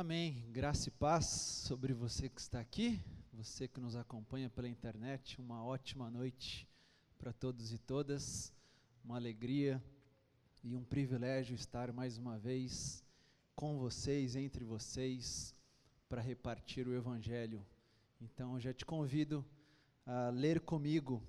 Amém. 0.00 0.42
Graça 0.50 0.88
e 0.88 0.90
paz 0.92 1.26
sobre 1.26 1.92
você 1.92 2.26
que 2.26 2.40
está 2.40 2.58
aqui, 2.58 2.98
você 3.34 3.68
que 3.68 3.78
nos 3.78 3.94
acompanha 3.94 4.48
pela 4.48 4.66
internet. 4.66 5.38
Uma 5.38 5.62
ótima 5.62 6.08
noite 6.10 6.66
para 7.18 7.34
todos 7.34 7.70
e 7.70 7.76
todas. 7.76 8.50
Uma 9.04 9.16
alegria 9.16 9.78
e 10.64 10.74
um 10.74 10.82
privilégio 10.82 11.54
estar 11.54 11.92
mais 11.92 12.16
uma 12.16 12.38
vez 12.38 13.04
com 13.54 13.78
vocês, 13.78 14.36
entre 14.36 14.64
vocês, 14.64 15.54
para 16.08 16.22
repartir 16.22 16.88
o 16.88 16.94
Evangelho. 16.94 17.62
Então, 18.22 18.54
eu 18.54 18.60
já 18.60 18.72
te 18.72 18.86
convido 18.86 19.44
a 20.06 20.30
ler 20.30 20.60
comigo 20.60 21.22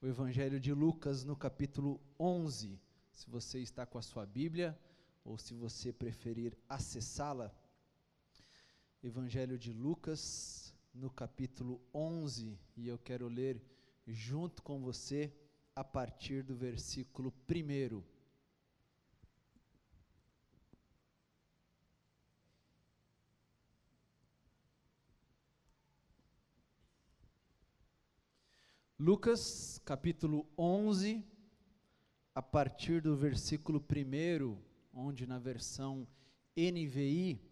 o 0.00 0.08
Evangelho 0.08 0.58
de 0.58 0.74
Lucas 0.74 1.22
no 1.22 1.36
capítulo 1.36 2.00
11. 2.18 2.80
Se 3.12 3.30
você 3.30 3.60
está 3.60 3.86
com 3.86 3.96
a 3.96 4.02
sua 4.02 4.26
Bíblia, 4.26 4.76
ou 5.24 5.38
se 5.38 5.54
você 5.54 5.92
preferir 5.92 6.58
acessá-la, 6.68 7.54
Evangelho 9.04 9.58
de 9.58 9.72
Lucas, 9.72 10.72
no 10.94 11.10
capítulo 11.10 11.80
11, 11.92 12.56
e 12.76 12.86
eu 12.86 12.96
quero 12.96 13.26
ler 13.26 13.60
junto 14.06 14.62
com 14.62 14.80
você 14.80 15.34
a 15.74 15.82
partir 15.82 16.44
do 16.44 16.54
versículo 16.54 17.34
1. 17.50 18.00
Lucas, 29.00 29.80
capítulo 29.84 30.46
11, 30.56 31.24
a 32.32 32.40
partir 32.40 33.02
do 33.02 33.16
versículo 33.16 33.84
1, 33.84 34.56
onde 34.94 35.26
na 35.26 35.40
versão 35.40 36.06
NVI 36.56 37.51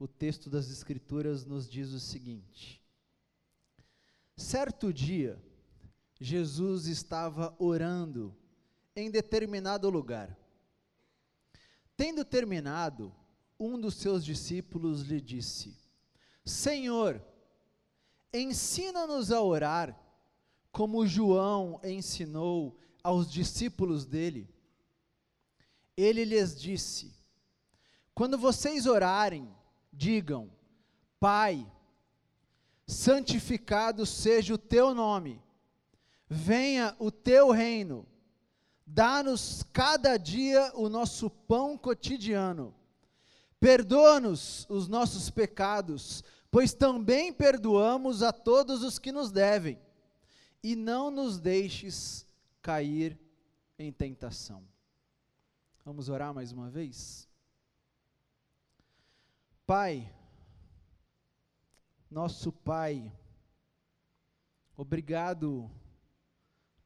o 0.00 0.08
texto 0.08 0.48
das 0.48 0.70
Escrituras 0.70 1.44
nos 1.44 1.68
diz 1.68 1.92
o 1.92 2.00
seguinte: 2.00 2.82
Certo 4.34 4.90
dia, 4.94 5.38
Jesus 6.18 6.86
estava 6.86 7.54
orando 7.58 8.34
em 8.96 9.10
determinado 9.10 9.90
lugar. 9.90 10.34
Tendo 11.98 12.24
terminado, 12.24 13.14
um 13.58 13.78
dos 13.78 13.96
seus 13.96 14.24
discípulos 14.24 15.02
lhe 15.02 15.20
disse: 15.20 15.76
Senhor, 16.46 17.22
ensina-nos 18.32 19.30
a 19.30 19.42
orar, 19.42 20.00
como 20.72 21.06
João 21.06 21.78
ensinou 21.84 22.80
aos 23.04 23.30
discípulos 23.30 24.06
dele. 24.06 24.48
Ele 25.94 26.24
lhes 26.24 26.58
disse: 26.58 27.14
Quando 28.14 28.38
vocês 28.38 28.86
orarem, 28.86 29.59
digam: 29.92 30.50
Pai, 31.18 31.66
santificado 32.86 34.04
seja 34.04 34.54
o 34.54 34.58
teu 34.58 34.94
nome, 34.94 35.42
venha 36.28 36.94
o 36.98 37.10
teu 37.10 37.50
reino, 37.50 38.06
dá-nos 38.86 39.64
cada 39.72 40.16
dia 40.16 40.72
o 40.74 40.88
nosso 40.88 41.30
pão 41.30 41.78
cotidiano, 41.78 42.74
perdoa-nos 43.58 44.66
os 44.68 44.88
nossos 44.88 45.30
pecados, 45.30 46.24
pois 46.50 46.72
também 46.72 47.32
perdoamos 47.32 48.22
a 48.22 48.32
todos 48.32 48.82
os 48.82 48.98
que 48.98 49.12
nos 49.12 49.30
devem, 49.30 49.78
e 50.62 50.74
não 50.74 51.10
nos 51.10 51.38
deixes 51.38 52.26
cair 52.60 53.18
em 53.78 53.92
tentação. 53.92 54.62
Vamos 55.84 56.08
orar 56.08 56.34
mais 56.34 56.52
uma 56.52 56.68
vez? 56.68 57.29
Pai, 59.70 60.12
nosso 62.10 62.50
Pai, 62.50 63.16
obrigado 64.76 65.70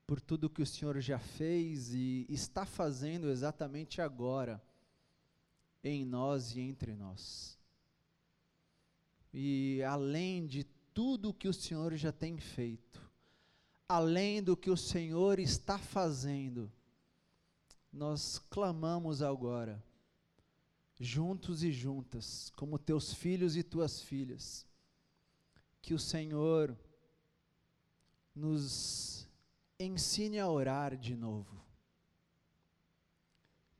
por 0.06 0.20
tudo 0.20 0.50
que 0.50 0.60
o 0.60 0.66
Senhor 0.66 1.00
já 1.00 1.18
fez 1.18 1.94
e 1.94 2.26
está 2.28 2.66
fazendo 2.66 3.30
exatamente 3.30 4.02
agora 4.02 4.62
em 5.82 6.04
nós 6.04 6.54
e 6.54 6.60
entre 6.60 6.94
nós. 6.94 7.58
E 9.32 9.82
além 9.84 10.46
de 10.46 10.64
tudo 10.92 11.32
que 11.32 11.48
o 11.48 11.54
Senhor 11.54 11.96
já 11.96 12.12
tem 12.12 12.38
feito, 12.38 13.00
além 13.88 14.42
do 14.42 14.54
que 14.54 14.68
o 14.68 14.76
Senhor 14.76 15.38
está 15.38 15.78
fazendo, 15.78 16.70
nós 17.90 18.38
clamamos 18.50 19.22
agora 19.22 19.82
juntos 21.04 21.62
e 21.62 21.70
juntas, 21.70 22.50
como 22.56 22.78
teus 22.78 23.12
filhos 23.12 23.56
e 23.56 23.62
tuas 23.62 24.00
filhas. 24.00 24.66
Que 25.82 25.92
o 25.92 25.98
Senhor 25.98 26.76
nos 28.34 29.28
ensine 29.78 30.38
a 30.38 30.48
orar 30.48 30.96
de 30.96 31.14
novo. 31.14 31.62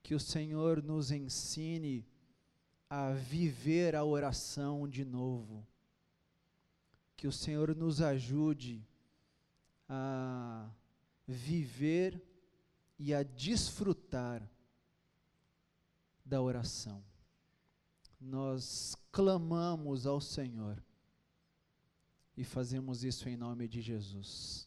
Que 0.03 0.15
o 0.15 0.21
Senhor 0.21 0.83
nos 0.83 1.11
ensine 1.11 2.07
a 2.91 3.13
viver 3.13 3.97
a 3.97 4.05
oração 4.05 4.87
de 4.87 5.05
novo. 5.05 5.67
Que 7.17 7.27
o 7.27 7.33
Senhor 7.33 7.75
nos 7.75 8.03
ajude 8.03 8.87
a 9.89 10.71
viver 11.27 12.23
e 12.99 13.15
a 13.15 13.23
desfrutar 13.23 14.47
da 16.25 16.41
oração. 16.41 17.03
Nós 18.25 18.97
clamamos 19.13 20.07
ao 20.07 20.19
Senhor 20.19 20.83
e 22.35 22.43
fazemos 22.43 23.05
isso 23.05 23.29
em 23.29 23.37
nome 23.37 23.69
de 23.69 23.83
Jesus. 23.83 24.67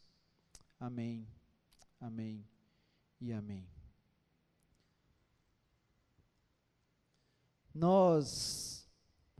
Amém, 0.79 1.27
amém 1.99 2.47
e 3.19 3.33
amém. 3.33 3.67
Nós 7.73 8.87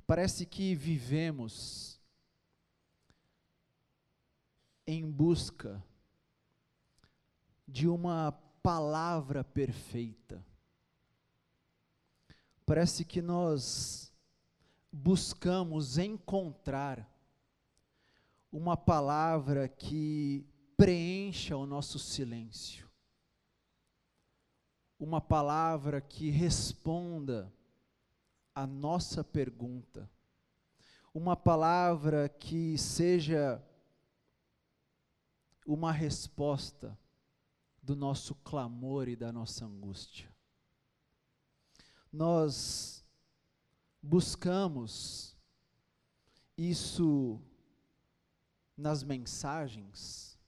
parece 0.08 0.48
que 0.48 0.74
vivemos 0.74 2.02
em 4.88 5.08
busca 5.10 5.84
de 7.68 7.88
uma 7.88 8.32
palavra 8.64 9.44
perfeita 9.44 10.44
Parece 12.68 13.06
que 13.06 13.22
nós 13.22 14.07
buscamos 14.92 15.98
encontrar 15.98 17.08
uma 18.52 18.78
palavra 18.78 19.68
que 19.68 20.46
preencha 20.76 21.58
o 21.58 21.66
nosso 21.66 22.00
silêncio, 22.00 22.90
uma 25.00 25.20
palavra 25.20 26.00
que 26.02 26.30
responda 26.30 27.52
a 28.56 28.66
nossa 28.66 29.24
pergunta, 29.24 30.10
uma 31.14 31.36
palavra 31.36 32.30
que 32.30 32.78
seja 32.78 33.64
uma 35.66 35.92
resposta 35.92 36.98
do 37.84 37.96
nosso 37.96 38.34
clamor 38.36 39.08
e 39.08 39.16
da 39.16 39.32
nossa 39.32 39.66
angústia. 39.66 40.34
Nós 42.12 42.97
buscamos 44.08 45.36
isso 46.58 47.42
nas 48.78 49.04
mensagens, 49.04 50.40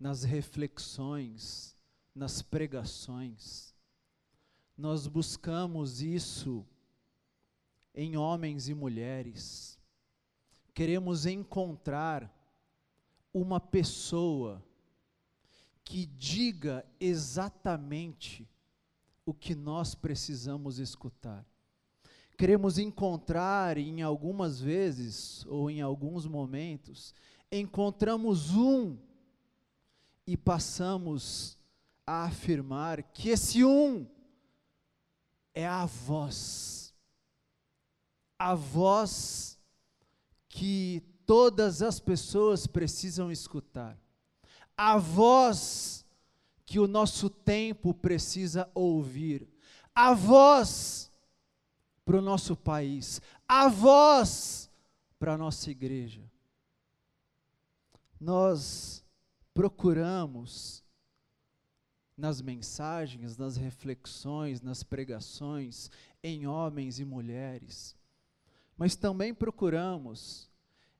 nas 0.00 0.24
reflexões, 0.24 1.76
nas 2.12 2.42
pregações. 2.42 3.72
Nós 4.76 5.06
buscamos 5.06 6.02
isso 6.02 6.66
em 7.94 8.16
homens 8.16 8.68
e 8.68 8.74
mulheres. 8.74 9.78
Queremos 10.74 11.26
encontrar 11.26 12.28
uma 13.32 13.60
pessoa 13.60 14.60
que 15.84 16.04
diga 16.04 16.84
exatamente 16.98 18.48
o 19.24 19.32
que 19.32 19.54
nós 19.54 19.94
precisamos 19.94 20.80
escutar. 20.80 21.46
Queremos 22.40 22.78
encontrar, 22.78 23.76
em 23.76 24.00
algumas 24.00 24.62
vezes, 24.62 25.44
ou 25.44 25.70
em 25.70 25.82
alguns 25.82 26.24
momentos, 26.24 27.14
encontramos 27.52 28.56
um 28.56 28.96
e 30.26 30.38
passamos 30.38 31.58
a 32.06 32.24
afirmar 32.24 33.02
que 33.02 33.28
esse 33.28 33.62
um 33.62 34.06
é 35.52 35.66
a 35.66 35.84
voz, 35.84 36.94
a 38.38 38.54
voz 38.54 39.58
que 40.48 41.02
todas 41.26 41.82
as 41.82 42.00
pessoas 42.00 42.66
precisam 42.66 43.30
escutar, 43.30 43.98
a 44.74 44.96
voz 44.96 46.06
que 46.64 46.78
o 46.78 46.88
nosso 46.88 47.28
tempo 47.28 47.92
precisa 47.92 48.66
ouvir. 48.74 49.46
A 49.94 50.14
voz 50.14 51.09
para 52.10 52.18
o 52.18 52.22
nosso 52.22 52.56
país, 52.56 53.22
a 53.46 53.68
voz 53.68 54.68
para 55.16 55.34
a 55.34 55.38
nossa 55.38 55.70
igreja. 55.70 56.20
Nós 58.18 59.04
procuramos, 59.54 60.82
nas 62.16 62.42
mensagens, 62.42 63.36
nas 63.36 63.56
reflexões, 63.56 64.60
nas 64.60 64.82
pregações, 64.82 65.88
em 66.20 66.48
homens 66.48 66.98
e 66.98 67.04
mulheres, 67.04 67.94
mas 68.76 68.96
também 68.96 69.32
procuramos 69.32 70.50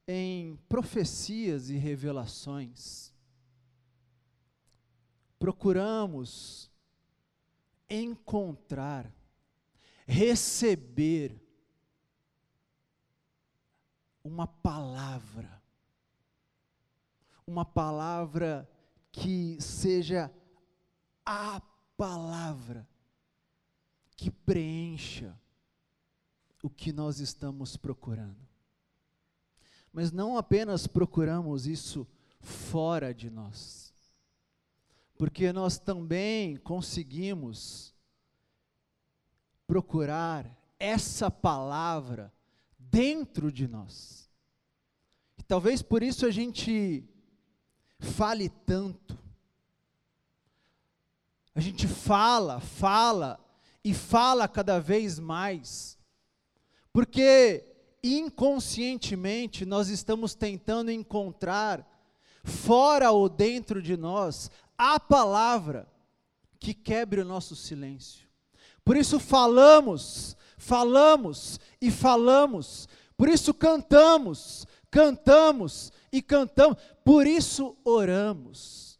em 0.07 0.55
profecias 0.69 1.71
e 1.71 1.77
revelações. 1.77 3.13
Procuramos 5.41 6.71
encontrar, 7.89 9.13
receber 10.11 11.41
uma 14.25 14.45
palavra, 14.45 15.63
uma 17.47 17.65
palavra 17.65 18.69
que 19.13 19.57
seja 19.61 20.29
a 21.25 21.61
palavra 21.97 22.89
que 24.17 24.33
preencha 24.33 25.39
o 26.61 26.69
que 26.69 26.93
nós 26.93 27.21
estamos 27.21 27.77
procurando. 27.77 28.49
Mas 29.93 30.11
não 30.11 30.37
apenas 30.37 30.89
procuramos 30.89 31.69
isso 31.69 32.05
fora 32.41 33.15
de 33.15 33.31
nós, 33.31 33.95
porque 35.17 35.53
nós 35.53 35.79
também 35.79 36.57
conseguimos 36.57 37.95
procurar 39.71 40.51
essa 40.81 41.31
palavra 41.31 42.33
dentro 42.77 43.53
de 43.53 43.69
nós. 43.69 44.29
E 45.39 45.45
talvez 45.45 45.81
por 45.81 46.03
isso 46.03 46.27
a 46.27 46.31
gente 46.33 47.09
fale 48.01 48.49
tanto. 48.49 49.17
A 51.55 51.61
gente 51.61 51.87
fala, 51.87 52.59
fala 52.59 53.39
e 53.85 53.95
fala 53.95 54.49
cada 54.49 54.81
vez 54.81 55.21
mais, 55.21 55.97
porque 56.93 57.65
inconscientemente 58.03 59.65
nós 59.65 59.89
estamos 59.89 60.35
tentando 60.35 60.91
encontrar, 60.91 61.89
fora 62.43 63.13
ou 63.13 63.29
dentro 63.29 63.81
de 63.81 63.97
nós, 63.97 64.51
a 64.77 64.99
palavra 64.99 65.87
que 66.59 66.75
quebre 66.75 67.21
o 67.21 67.25
nosso 67.25 67.55
silêncio. 67.55 68.30
Por 68.91 68.97
isso 68.97 69.21
falamos, 69.21 70.37
falamos 70.59 71.61
e 71.81 71.93
falamos. 71.93 72.89
Por 73.17 73.29
isso 73.29 73.55
cantamos, 73.55 74.67
cantamos 74.91 75.93
e 76.11 76.21
cantamos. 76.21 76.77
Por 77.05 77.25
isso 77.25 77.77
oramos. 77.85 78.99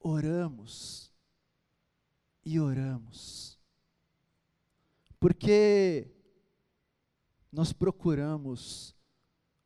Oramos 0.00 1.12
e 2.42 2.58
oramos. 2.58 3.58
Porque 5.20 6.10
nós 7.52 7.70
procuramos 7.70 8.96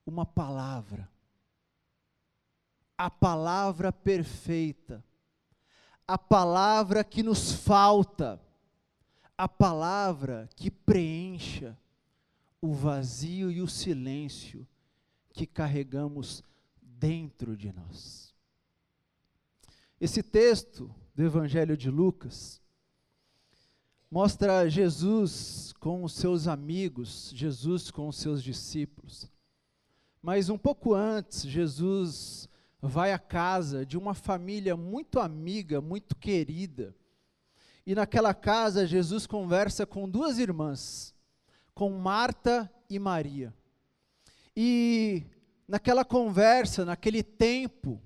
uma 0.04 0.26
palavra, 0.26 1.08
a 2.98 3.08
palavra 3.08 3.92
perfeita, 3.92 5.04
a 6.04 6.18
palavra 6.18 7.04
que 7.04 7.22
nos 7.22 7.52
falta, 7.52 8.44
a 9.36 9.48
palavra 9.48 10.48
que 10.56 10.70
preencha 10.70 11.76
o 12.60 12.72
vazio 12.72 13.50
e 13.50 13.60
o 13.60 13.68
silêncio 13.68 14.66
que 15.32 15.46
carregamos 15.46 16.42
dentro 16.80 17.56
de 17.56 17.72
nós. 17.72 18.34
Esse 20.00 20.22
texto 20.22 20.94
do 21.14 21.22
Evangelho 21.22 21.76
de 21.76 21.90
Lucas 21.90 22.60
mostra 24.10 24.68
Jesus 24.68 25.72
com 25.80 26.04
os 26.04 26.12
seus 26.12 26.46
amigos, 26.46 27.30
Jesus 27.34 27.90
com 27.90 28.08
os 28.08 28.16
seus 28.16 28.42
discípulos. 28.42 29.30
Mas 30.22 30.48
um 30.48 30.58
pouco 30.58 30.94
antes, 30.94 31.42
Jesus 31.42 32.48
vai 32.80 33.12
à 33.12 33.18
casa 33.18 33.84
de 33.84 33.96
uma 33.96 34.14
família 34.14 34.76
muito 34.76 35.20
amiga, 35.20 35.80
muito 35.80 36.16
querida. 36.16 36.94
E 37.86 37.94
naquela 37.94 38.34
casa, 38.34 38.84
Jesus 38.84 39.26
conversa 39.28 39.86
com 39.86 40.08
duas 40.08 40.38
irmãs, 40.38 41.14
com 41.72 41.90
Marta 41.90 42.68
e 42.90 42.98
Maria. 42.98 43.54
E 44.56 45.24
naquela 45.68 46.04
conversa, 46.04 46.84
naquele 46.84 47.22
tempo, 47.22 48.02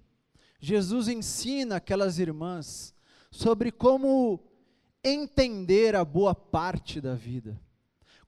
Jesus 0.60 1.08
ensina 1.08 1.76
aquelas 1.76 2.18
irmãs 2.18 2.94
sobre 3.30 3.72
como 3.72 4.38
entender 5.02 5.96
a 5.96 6.04
boa 6.04 6.34
parte 6.34 7.00
da 7.00 7.14
vida, 7.14 7.58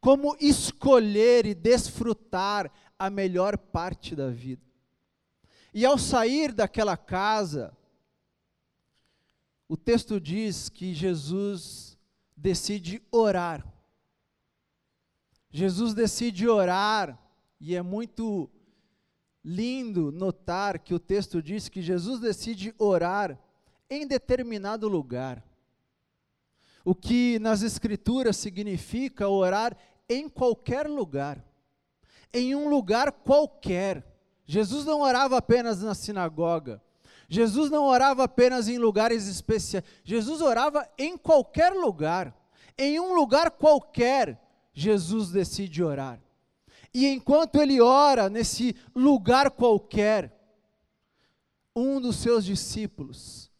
como 0.00 0.34
escolher 0.40 1.44
e 1.44 1.54
desfrutar 1.54 2.72
a 2.98 3.10
melhor 3.10 3.58
parte 3.58 4.16
da 4.16 4.30
vida. 4.30 4.62
E 5.74 5.84
ao 5.84 5.98
sair 5.98 6.52
daquela 6.52 6.96
casa, 6.96 7.76
o 9.72 9.76
texto 9.78 10.20
diz 10.20 10.68
que 10.68 10.92
Jesus 10.92 11.98
decide 12.36 13.02
orar. 13.10 13.66
Jesus 15.50 15.94
decide 15.94 16.46
orar, 16.46 17.18
e 17.58 17.74
é 17.74 17.80
muito 17.80 18.50
lindo 19.42 20.12
notar 20.12 20.78
que 20.78 20.92
o 20.92 20.98
texto 20.98 21.42
diz 21.42 21.70
que 21.70 21.80
Jesus 21.80 22.20
decide 22.20 22.74
orar 22.78 23.42
em 23.88 24.06
determinado 24.06 24.86
lugar. 24.88 25.42
O 26.84 26.94
que 26.94 27.38
nas 27.38 27.62
Escrituras 27.62 28.36
significa 28.36 29.26
orar 29.26 29.74
em 30.06 30.28
qualquer 30.28 30.86
lugar, 30.86 31.42
em 32.30 32.54
um 32.54 32.68
lugar 32.68 33.10
qualquer. 33.10 34.04
Jesus 34.44 34.84
não 34.84 35.00
orava 35.00 35.38
apenas 35.38 35.82
na 35.82 35.94
sinagoga, 35.94 36.82
Jesus 37.32 37.70
não 37.70 37.86
orava 37.86 38.24
apenas 38.24 38.68
em 38.68 38.76
lugares 38.76 39.26
especiais, 39.26 39.82
Jesus 40.04 40.42
orava 40.42 40.86
em 40.98 41.16
qualquer 41.16 41.72
lugar, 41.72 42.36
em 42.76 43.00
um 43.00 43.14
lugar 43.14 43.52
qualquer, 43.52 44.38
Jesus 44.74 45.30
decide 45.30 45.82
orar. 45.82 46.20
E 46.92 47.06
enquanto 47.06 47.58
ele 47.58 47.80
ora 47.80 48.28
nesse 48.28 48.76
lugar 48.94 49.50
qualquer, 49.50 50.30
um 51.74 51.98
dos 52.02 52.16
seus 52.16 52.44
discípulos 52.44 53.50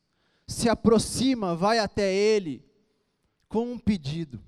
se 0.47 0.69
aproxima, 0.69 1.57
vai 1.57 1.79
até 1.79 2.13
ele 2.13 2.63
com 3.49 3.73
um 3.73 3.79
pedido. 3.79 4.39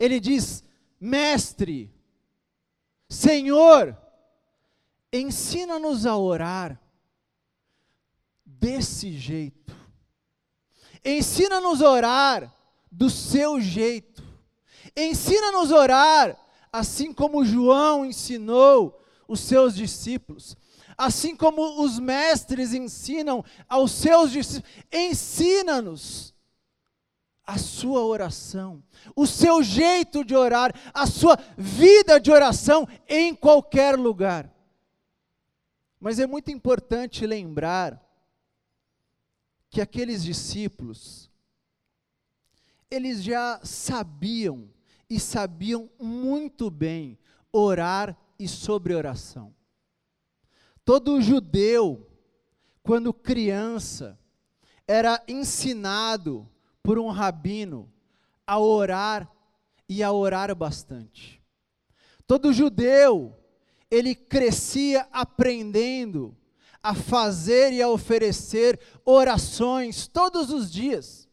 Ele 0.00 0.18
diz: 0.18 0.64
Mestre, 0.98 1.94
Senhor, 3.06 3.94
ensina-nos 5.12 6.06
a 6.06 6.16
orar 6.16 6.80
desse 8.58 9.12
jeito. 9.12 9.76
Ensina-nos 11.04 11.80
a 11.82 11.90
orar 11.90 12.54
do 12.90 13.08
seu 13.08 13.60
jeito. 13.60 14.22
Ensina-nos 14.96 15.72
a 15.72 15.76
orar 15.76 16.48
assim 16.72 17.12
como 17.12 17.44
João 17.44 18.04
ensinou 18.04 19.00
os 19.26 19.40
seus 19.40 19.74
discípulos. 19.74 20.56
Assim 20.96 21.36
como 21.36 21.82
os 21.82 21.98
mestres 21.98 22.72
ensinam 22.72 23.44
aos 23.68 23.92
seus 23.92 24.32
discípulos, 24.32 24.74
ensina-nos 24.92 26.34
a 27.46 27.56
sua 27.56 28.04
oração, 28.04 28.82
o 29.14 29.26
seu 29.26 29.62
jeito 29.62 30.24
de 30.24 30.34
orar, 30.34 30.74
a 30.92 31.06
sua 31.06 31.38
vida 31.56 32.20
de 32.20 32.30
oração 32.30 32.86
em 33.08 33.34
qualquer 33.34 33.96
lugar. 33.96 34.52
Mas 36.00 36.18
é 36.18 36.26
muito 36.26 36.50
importante 36.50 37.26
lembrar 37.26 38.07
que 39.70 39.80
aqueles 39.80 40.22
discípulos, 40.22 41.30
eles 42.90 43.22
já 43.22 43.60
sabiam 43.62 44.70
e 45.10 45.18
sabiam 45.20 45.90
muito 46.00 46.70
bem 46.70 47.18
orar 47.52 48.16
e 48.38 48.46
sobre 48.48 48.94
oração. 48.94 49.54
Todo 50.84 51.20
judeu, 51.20 52.08
quando 52.82 53.12
criança, 53.12 54.18
era 54.86 55.22
ensinado 55.28 56.48
por 56.82 56.98
um 56.98 57.08
rabino 57.08 57.92
a 58.46 58.58
orar 58.58 59.30
e 59.86 60.02
a 60.02 60.10
orar 60.10 60.54
bastante. 60.54 61.42
Todo 62.26 62.52
judeu, 62.52 63.38
ele 63.90 64.14
crescia 64.14 65.06
aprendendo 65.12 66.34
a 66.82 66.94
fazer 66.94 67.72
e 67.72 67.82
a 67.82 67.88
oferecer 67.88 68.78
orações 69.04 70.06
todos 70.06 70.50
os 70.50 70.70
dias. 70.70 71.26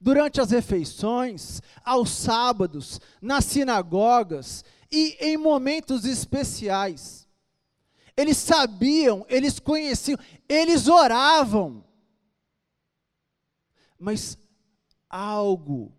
durante 0.00 0.38
as 0.38 0.50
refeições, 0.50 1.62
aos 1.82 2.10
sábados, 2.10 3.00
nas 3.22 3.46
sinagogas 3.46 4.62
e 4.92 5.16
em 5.18 5.38
momentos 5.38 6.04
especiais. 6.04 7.26
Eles 8.14 8.36
sabiam, 8.36 9.24
eles 9.30 9.58
conheciam, 9.58 10.18
eles 10.46 10.88
oravam. 10.88 11.82
Mas 13.98 14.36
algo 15.08 15.90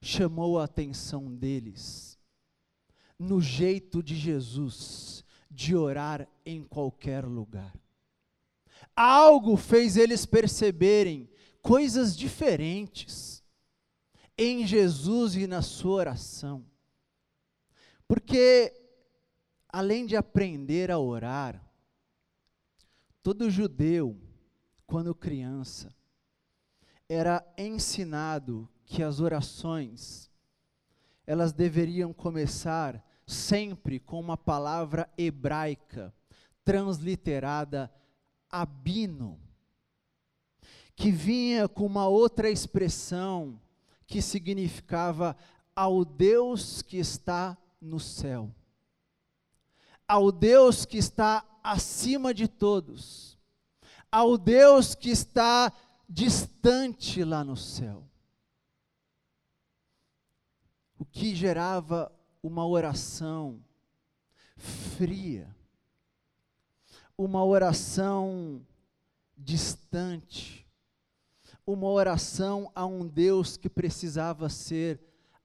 chamou 0.00 0.58
a 0.58 0.64
atenção 0.64 1.34
deles 1.34 2.18
no 3.18 3.38
jeito 3.38 4.02
de 4.02 4.16
Jesus 4.16 5.22
de 5.50 5.76
orar 5.76 6.26
em 6.46 6.64
qualquer 6.64 7.26
lugar. 7.26 7.74
Algo 8.94 9.56
fez 9.56 9.96
eles 9.96 10.26
perceberem 10.26 11.30
coisas 11.62 12.16
diferentes 12.16 13.42
em 14.36 14.66
Jesus 14.66 15.36
e 15.36 15.46
na 15.46 15.62
sua 15.62 15.96
oração. 15.96 16.64
Porque, 18.08 18.72
além 19.68 20.06
de 20.06 20.16
aprender 20.16 20.90
a 20.90 20.98
orar, 20.98 21.62
todo 23.22 23.50
judeu, 23.50 24.18
quando 24.86 25.14
criança, 25.14 25.94
era 27.08 27.44
ensinado 27.56 28.68
que 28.84 29.02
as 29.02 29.20
orações 29.20 30.30
elas 31.26 31.52
deveriam 31.52 32.12
começar 32.12 33.04
sempre 33.24 34.00
com 34.00 34.18
uma 34.18 34.36
palavra 34.36 35.08
hebraica 35.16 36.12
transliterada 36.64 37.88
abino, 38.50 39.40
que 40.96 41.10
vinha 41.10 41.68
com 41.68 41.86
uma 41.86 42.06
outra 42.08 42.50
expressão 42.50 43.60
que 44.06 44.20
significava 44.20 45.36
ao 45.74 46.04
Deus 46.04 46.82
que 46.82 46.98
está 46.98 47.56
no 47.80 47.98
céu, 47.98 48.54
ao 50.06 50.30
Deus 50.30 50.84
que 50.84 50.98
está 50.98 51.44
acima 51.62 52.34
de 52.34 52.48
todos, 52.48 53.38
ao 54.10 54.36
Deus 54.36 54.94
que 54.94 55.10
está 55.10 55.72
distante 56.08 57.22
lá 57.22 57.44
no 57.44 57.56
céu. 57.56 58.04
O 60.98 61.04
que 61.04 61.34
gerava 61.34 62.12
uma 62.42 62.66
oração 62.66 63.64
fria, 64.56 65.54
uma 67.22 67.44
oração 67.44 68.66
distante, 69.36 70.66
uma 71.66 71.86
oração 71.86 72.72
a 72.74 72.86
um 72.86 73.06
Deus 73.06 73.58
que 73.58 73.68
precisava 73.68 74.48
ser 74.48 74.98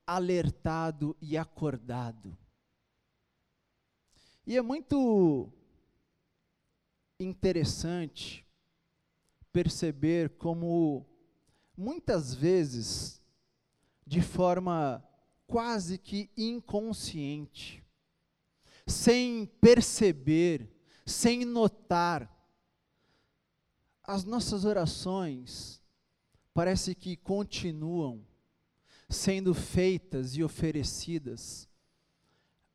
alertado 0.06 1.14
e 1.20 1.36
acordado. 1.36 2.34
E 4.46 4.56
é 4.56 4.62
muito 4.62 5.52
interessante 7.20 8.42
perceber 9.52 10.30
como 10.38 11.04
muitas 11.76 12.32
vezes, 12.34 13.22
de 14.06 14.22
forma 14.22 15.06
quase 15.46 15.98
que 15.98 16.30
inconsciente, 16.38 17.84
sem 18.86 19.44
perceber, 19.60 20.74
sem 21.06 21.44
notar, 21.44 22.30
as 24.02 24.24
nossas 24.24 24.64
orações 24.64 25.80
parece 26.52 26.94
que 26.94 27.16
continuam 27.16 28.26
sendo 29.08 29.54
feitas 29.54 30.36
e 30.36 30.42
oferecidas 30.42 31.68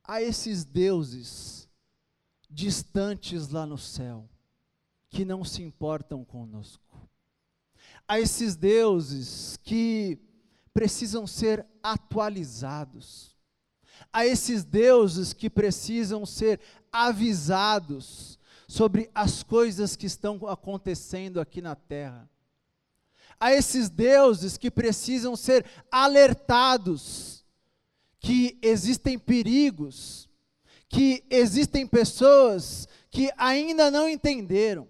a 0.04 0.22
esses 0.22 0.64
deuses 0.64 1.70
distantes 2.50 3.50
lá 3.50 3.66
no 3.66 3.78
céu 3.78 4.30
que 5.10 5.26
não 5.26 5.44
se 5.44 5.62
importam 5.62 6.24
conosco. 6.24 7.10
A 8.08 8.20
esses 8.20 8.56
deuses 8.56 9.58
que 9.64 10.20
precisam 10.74 11.28
ser 11.28 11.66
atualizados. 11.84 13.36
A 14.12 14.26
esses 14.26 14.64
deuses 14.64 15.34
que 15.34 15.50
precisam 15.50 16.26
ser 16.26 16.60
avisados 16.92 18.40
sobre 18.68 19.10
as 19.14 19.44
coisas 19.44 19.96
que 19.96 20.06
estão 20.06 20.48
acontecendo 20.48 21.40
aqui 21.40 21.62
na 21.62 21.76
terra. 21.76 22.30
A 23.40 23.52
esses 23.52 23.90
deuses 23.90 24.58
que 24.58 24.70
precisam 24.70 25.36
ser 25.36 25.66
alertados 25.92 27.44
que 28.20 28.58
existem 28.62 29.18
perigos, 29.18 30.30
que 30.88 31.26
existem 31.30 31.88
pessoas 31.88 32.88
que 33.10 33.32
ainda 33.36 33.90
não 33.90 34.08
entenderam. 34.08 34.88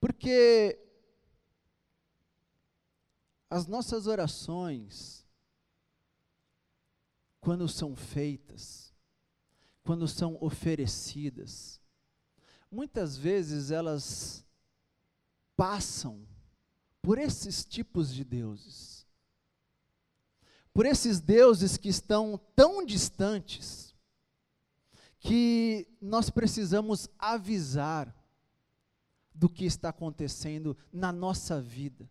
Porque 0.00 0.78
as 3.50 3.66
nossas 3.66 4.06
orações, 4.06 5.26
quando 7.40 7.68
são 7.68 7.96
feitas, 7.96 8.85
quando 9.86 10.08
são 10.08 10.36
oferecidas, 10.40 11.80
muitas 12.68 13.16
vezes 13.16 13.70
elas 13.70 14.44
passam 15.56 16.26
por 17.00 17.18
esses 17.18 17.64
tipos 17.64 18.12
de 18.12 18.24
deuses. 18.24 19.06
Por 20.74 20.84
esses 20.84 21.20
deuses 21.20 21.76
que 21.76 21.88
estão 21.88 22.38
tão 22.56 22.84
distantes, 22.84 23.94
que 25.20 25.88
nós 26.00 26.30
precisamos 26.30 27.08
avisar 27.16 28.12
do 29.32 29.48
que 29.48 29.64
está 29.64 29.90
acontecendo 29.90 30.76
na 30.92 31.12
nossa 31.12 31.60
vida. 31.60 32.10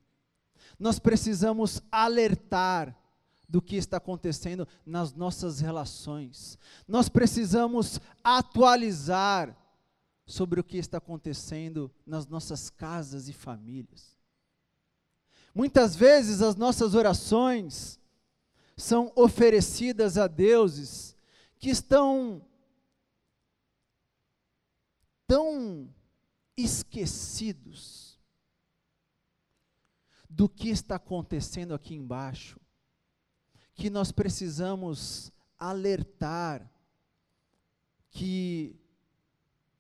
Nós 0.80 0.98
precisamos 0.98 1.82
alertar 1.92 2.98
do 3.48 3.62
que 3.62 3.76
está 3.76 3.98
acontecendo 3.98 4.68
nas 4.86 5.14
nossas 5.14 5.60
relações. 5.60 6.58
Nós 6.88 7.10
precisamos 7.10 8.00
atualizar 8.24 9.56
sobre 10.26 10.60
o 10.60 10.64
que 10.64 10.78
está 10.78 10.98
acontecendo 10.98 11.92
nas 12.06 12.28
nossas 12.28 12.70
casas 12.70 13.30
e 13.30 13.34
famílias. 13.34 14.18
Muitas 15.54 15.96
vezes 15.96 16.42
as 16.42 16.56
nossas 16.56 16.96
orações 16.96 18.00
são 18.76 19.12
oferecidas 19.16 20.18
a 20.18 20.28
deuses 20.28 21.16
que 21.58 21.70
estão 21.70 22.46
tão 25.28 25.90
esquecidos 26.58 28.20
do 30.30 30.50
que 30.50 30.70
está 30.70 30.96
acontecendo 30.96 31.74
aqui 31.74 31.96
embaixo, 31.96 32.60
que 33.76 33.90
nós 33.90 34.12
precisamos 34.12 35.32
alertar 35.60 36.72
que 38.10 38.76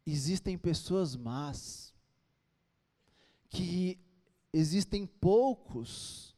existem 0.06 0.58
pessoas 0.58 1.16
más, 1.16 1.94
que 3.50 3.98
existem 4.52 5.08
poucos 5.08 6.36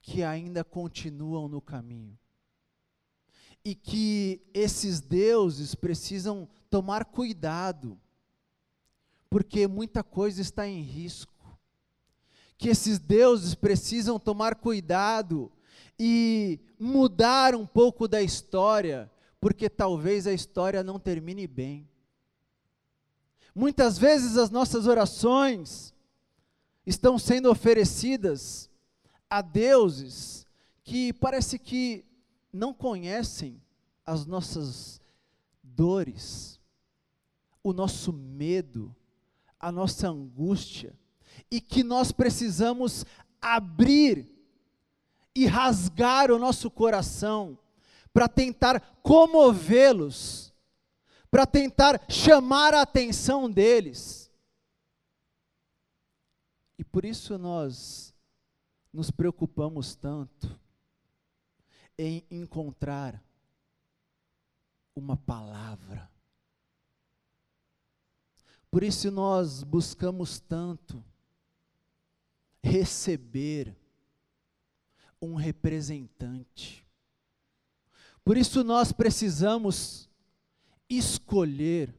que 0.00 0.22
ainda 0.22 0.64
continuam 0.64 1.46
no 1.46 1.60
caminho. 1.60 2.18
E 3.62 3.74
que 3.74 4.40
esses 4.54 5.00
deuses 5.00 5.74
precisam 5.74 6.48
tomar 6.70 7.04
cuidado 7.04 8.00
porque 9.28 9.66
muita 9.66 10.02
coisa 10.02 10.40
está 10.40 10.66
em 10.66 10.80
risco. 10.80 11.34
Que 12.56 12.70
esses 12.70 12.98
deuses 12.98 13.54
precisam 13.54 14.18
tomar 14.18 14.54
cuidado 14.54 15.52
e 15.98 16.60
mudar 16.78 17.54
um 17.54 17.66
pouco 17.66 18.06
da 18.06 18.22
história, 18.22 19.10
porque 19.40 19.68
talvez 19.68 20.26
a 20.26 20.32
história 20.32 20.82
não 20.82 20.98
termine 20.98 21.46
bem. 21.46 21.88
Muitas 23.54 23.98
vezes 23.98 24.36
as 24.36 24.50
nossas 24.50 24.86
orações 24.86 25.92
estão 26.86 27.18
sendo 27.18 27.50
oferecidas 27.50 28.70
a 29.28 29.42
deuses 29.42 30.46
que 30.84 31.12
parece 31.12 31.58
que 31.58 32.04
não 32.52 32.72
conhecem 32.72 33.60
as 34.06 34.24
nossas 34.24 35.00
dores, 35.62 36.58
o 37.62 37.72
nosso 37.72 38.12
medo, 38.12 38.94
a 39.60 39.70
nossa 39.72 40.08
angústia 40.08 40.94
e 41.50 41.60
que 41.60 41.82
nós 41.82 42.12
precisamos 42.12 43.04
abrir 43.40 44.37
e 45.38 45.46
rasgar 45.46 46.32
o 46.32 46.38
nosso 46.38 46.68
coração 46.68 47.56
para 48.12 48.28
tentar 48.28 48.80
comovê-los, 49.04 50.52
para 51.30 51.46
tentar 51.46 52.04
chamar 52.10 52.74
a 52.74 52.82
atenção 52.82 53.48
deles. 53.48 54.32
E 56.76 56.82
por 56.82 57.04
isso 57.04 57.38
nós 57.38 58.12
nos 58.92 59.12
preocupamos 59.12 59.94
tanto 59.94 60.58
em 61.96 62.26
encontrar 62.28 63.22
uma 64.96 65.16
palavra. 65.16 66.10
Por 68.72 68.82
isso 68.82 69.08
nós 69.12 69.62
buscamos 69.62 70.40
tanto 70.40 71.04
receber 72.60 73.77
um 75.20 75.34
representante. 75.34 76.86
Por 78.24 78.36
isso 78.36 78.62
nós 78.62 78.92
precisamos 78.92 80.08
escolher 80.88 81.94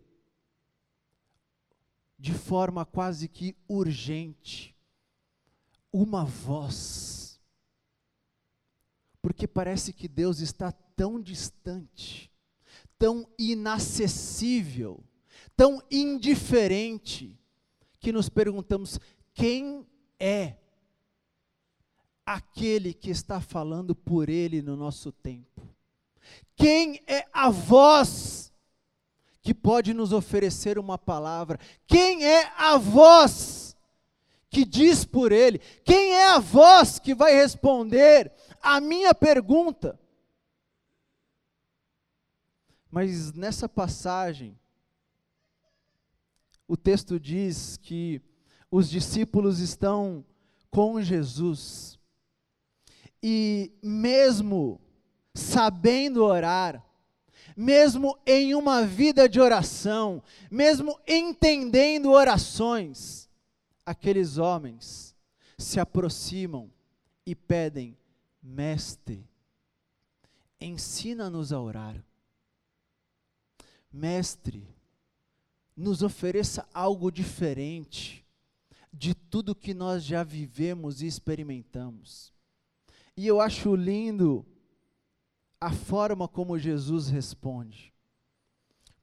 de 2.17 2.33
forma 2.33 2.85
quase 2.85 3.27
que 3.27 3.55
urgente 3.67 4.75
uma 5.91 6.25
voz. 6.25 7.39
Porque 9.21 9.47
parece 9.47 9.91
que 9.93 10.07
Deus 10.07 10.39
está 10.39 10.71
tão 10.71 11.21
distante, 11.21 12.31
tão 12.97 13.27
inacessível, 13.37 15.03
tão 15.55 15.81
indiferente, 15.89 17.37
que 17.99 18.11
nos 18.11 18.29
perguntamos: 18.29 18.99
quem 19.33 19.85
é 20.19 20.58
aquele 22.33 22.93
que 22.93 23.09
está 23.09 23.41
falando 23.41 23.95
por 23.95 24.29
Ele 24.29 24.61
no 24.61 24.75
nosso 24.75 25.11
tempo? 25.11 25.67
Quem 26.55 27.01
é 27.07 27.25
a 27.33 27.49
voz 27.49 28.53
que 29.41 29.51
pode 29.51 29.95
nos 29.95 30.13
oferecer 30.13 30.77
uma 30.77 30.95
palavra? 30.95 31.59
Quem 31.87 32.23
é 32.23 32.51
a 32.55 32.77
voz 32.77 33.75
que 34.47 34.63
diz 34.63 35.03
por 35.03 35.31
Ele? 35.31 35.57
Quem 35.83 36.13
é 36.13 36.27
a 36.27 36.39
voz 36.39 36.99
que 36.99 37.15
vai 37.15 37.33
responder 37.33 38.31
a 38.61 38.79
minha 38.79 39.13
pergunta? 39.15 39.99
Mas 42.91 43.33
nessa 43.33 43.67
passagem, 43.67 44.55
o 46.67 46.77
texto 46.77 47.19
diz 47.19 47.77
que 47.77 48.21
os 48.69 48.87
discípulos 48.87 49.59
estão 49.59 50.23
com 50.69 51.01
Jesus. 51.01 51.98
E 53.21 53.71
mesmo 53.81 54.79
sabendo 55.33 56.23
orar, 56.23 56.83
mesmo 57.55 58.17
em 58.25 58.55
uma 58.55 58.85
vida 58.85 59.27
de 59.27 59.39
oração, 59.39 60.23
mesmo 60.49 60.99
entendendo 61.07 62.11
orações, 62.11 63.29
aqueles 63.85 64.37
homens 64.37 65.15
se 65.57 65.79
aproximam 65.79 66.71
e 67.25 67.35
pedem: 67.35 67.97
Mestre, 68.41 69.27
ensina-nos 70.59 71.51
a 71.51 71.59
orar. 71.59 72.01
Mestre, 73.91 74.67
nos 75.75 76.01
ofereça 76.01 76.67
algo 76.73 77.11
diferente 77.11 78.25
de 78.91 79.13
tudo 79.13 79.55
que 79.55 79.73
nós 79.73 80.03
já 80.03 80.23
vivemos 80.23 81.01
e 81.01 81.07
experimentamos. 81.07 82.33
E 83.19 83.27
eu 83.27 83.41
acho 83.41 83.75
lindo 83.75 84.45
a 85.59 85.73
forma 85.73 86.25
como 86.25 86.57
Jesus 86.57 87.09
responde. 87.09 87.93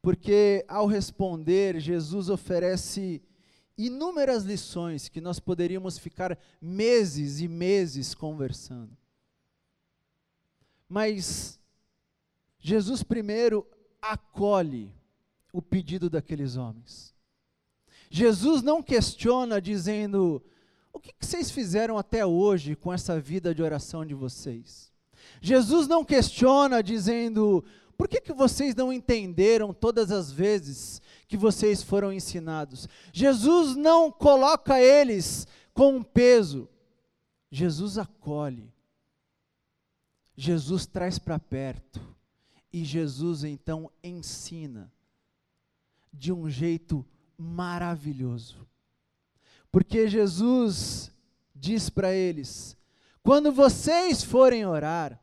Porque 0.00 0.64
ao 0.66 0.86
responder, 0.86 1.78
Jesus 1.78 2.30
oferece 2.30 3.22
inúmeras 3.76 4.42
lições 4.42 5.10
que 5.10 5.20
nós 5.20 5.38
poderíamos 5.38 5.98
ficar 5.98 6.38
meses 6.62 7.40
e 7.40 7.46
meses 7.46 8.14
conversando. 8.14 8.96
Mas 10.88 11.60
Jesus 12.58 13.02
primeiro 13.02 13.66
acolhe 14.00 14.90
o 15.52 15.60
pedido 15.60 16.08
daqueles 16.08 16.56
homens. 16.56 17.14
Jesus 18.08 18.62
não 18.62 18.82
questiona 18.82 19.60
dizendo: 19.60 20.42
o 20.96 21.00
que, 21.00 21.12
vocês 21.20 21.50
fizeram 21.50 21.98
até 21.98 22.24
hoje 22.24 22.74
com 22.74 22.92
essa 22.92 23.20
vida 23.20 23.54
de 23.54 23.62
oração 23.62 24.04
de 24.04 24.14
vocês? 24.14 24.90
Jesus 25.42 25.86
não 25.86 26.04
questiona 26.04 26.82
dizendo: 26.82 27.62
por 27.98 28.08
que, 28.08 28.20
que 28.20 28.32
vocês 28.32 28.74
não 28.74 28.90
entenderam 28.90 29.74
todas 29.74 30.10
as 30.10 30.32
vezes 30.32 31.02
que 31.28 31.36
vocês 31.36 31.82
foram 31.82 32.12
ensinados? 32.12 32.88
Jesus 33.12 33.76
não 33.76 34.10
coloca 34.10 34.80
eles 34.80 35.46
com 35.74 35.96
um 35.96 36.02
peso. 36.02 36.68
Jesus 37.50 37.98
acolhe. 37.98 38.72
Jesus 40.34 40.86
traz 40.86 41.18
para 41.18 41.38
perto. 41.38 42.00
E 42.72 42.84
Jesus 42.84 43.44
então 43.44 43.90
ensina 44.02 44.90
de 46.12 46.32
um 46.32 46.48
jeito 46.48 47.04
maravilhoso. 47.36 48.66
Porque 49.76 50.08
Jesus 50.08 51.12
diz 51.54 51.90
para 51.90 52.10
eles: 52.10 52.74
quando 53.22 53.52
vocês 53.52 54.24
forem 54.24 54.64
orar, 54.64 55.22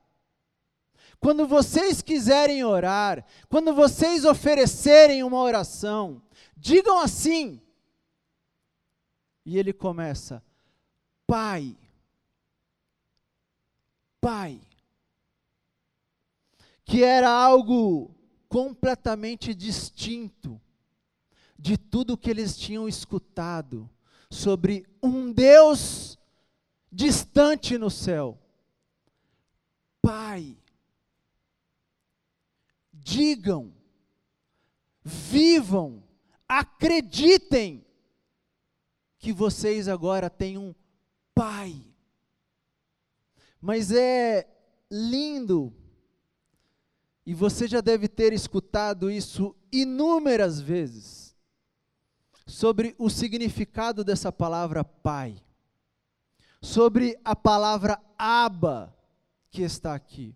quando 1.19 1.47
vocês 1.47 2.03
quiserem 2.03 2.63
orar, 2.63 3.25
quando 3.49 3.73
vocês 3.73 4.25
oferecerem 4.25 5.23
uma 5.23 5.39
oração, 5.39 6.21
digam 6.55 6.99
assim. 6.99 7.59
E 9.43 9.57
ele 9.57 9.73
começa: 9.73 10.43
Pai, 11.25 11.75
Pai, 14.21 14.61
que 16.85 17.03
era 17.03 17.27
algo 17.27 18.15
completamente 18.47 19.51
distinto 19.51 20.61
de 21.57 21.75
tudo 21.75 22.15
que 22.15 22.29
eles 22.29 22.55
tinham 22.55 22.87
escutado 22.87 23.89
sobre 24.33 24.85
um 25.01 25.31
Deus 25.31 26.17
distante 26.91 27.77
no 27.77 27.89
céu. 27.89 28.39
Pai, 30.01 30.57
digam, 32.91 33.71
vivam, 35.03 36.03
acreditem 36.47 37.85
que 39.19 39.31
vocês 39.31 39.87
agora 39.87 40.29
têm 40.29 40.57
um 40.57 40.73
Pai. 41.35 41.75
Mas 43.61 43.91
é 43.91 44.47
lindo, 44.91 45.73
e 47.25 47.33
você 47.33 47.67
já 47.67 47.81
deve 47.81 48.07
ter 48.07 48.33
escutado 48.33 49.09
isso 49.09 49.55
inúmeras 49.71 50.59
vezes 50.59 51.22
sobre 52.45 52.95
o 52.97 53.09
significado 53.09 54.03
dessa 54.03 54.31
palavra 54.31 54.83
pai, 54.83 55.35
sobre 56.61 57.19
a 57.23 57.35
palavra 57.35 58.01
aba 58.17 58.95
que 59.49 59.61
está 59.61 59.93
aqui, 59.93 60.35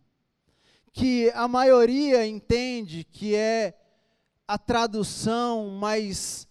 que 0.93 1.30
a 1.32 1.48
maioria 1.48 2.26
entende 2.26 3.04
que 3.04 3.36
é 3.36 3.78
a 4.48 4.58
tradução 4.58 5.70
mais 5.70 6.48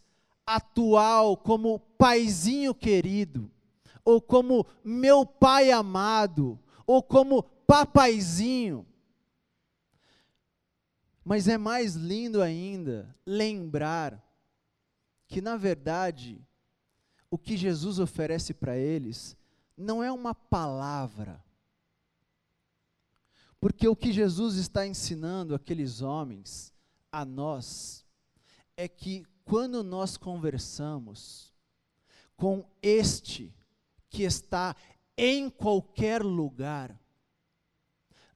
atual 0.47 1.37
como 1.37 1.81
paizinho 1.99 2.75
querido, 2.75 3.51
ou 4.05 4.21
como 4.21 4.66
meu 4.85 5.27
pai 5.27 5.71
amado, 5.73 6.59
ou 6.87 7.03
como 7.03 7.42
papaizinho. 7.42 8.87
Mas 11.25 11.49
é 11.49 11.59
mais 11.59 11.95
lindo 11.97 12.40
ainda 12.40 13.12
lembrar 13.27 14.25
que, 15.26 15.40
na 15.40 15.56
verdade, 15.56 16.40
o 17.30 17.38
que 17.38 17.56
Jesus 17.56 17.98
oferece 17.98 18.54
para 18.54 18.76
eles 18.76 19.36
não 19.76 20.02
é 20.02 20.10
uma 20.10 20.34
palavra. 20.34 21.44
Porque 23.60 23.88
o 23.88 23.96
que 23.96 24.12
Jesus 24.12 24.56
está 24.56 24.86
ensinando 24.86 25.54
aqueles 25.54 26.00
homens, 26.00 26.72
a 27.10 27.24
nós, 27.24 28.04
é 28.76 28.86
que 28.86 29.24
quando 29.44 29.82
nós 29.82 30.16
conversamos 30.16 31.52
com 32.36 32.68
este 32.82 33.54
que 34.08 34.22
está 34.22 34.76
em 35.16 35.48
qualquer 35.48 36.22
lugar, 36.22 37.00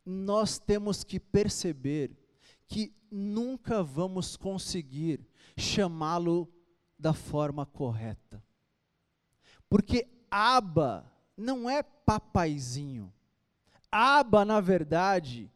nós 0.04 0.58
temos 0.58 1.04
que 1.04 1.20
perceber 1.20 2.16
que 2.66 2.94
nunca 3.10 3.82
vamos 3.82 4.36
conseguir 4.36 5.26
chamá-lo 5.56 6.48
da 7.00 7.14
forma 7.14 7.64
correta. 7.64 8.42
Porque 9.68 10.06
aba 10.30 11.10
não 11.36 11.68
é 11.68 11.82
papaizinho. 11.82 13.12
Aba, 13.90 14.44
na 14.44 14.60
verdade, 14.60 15.50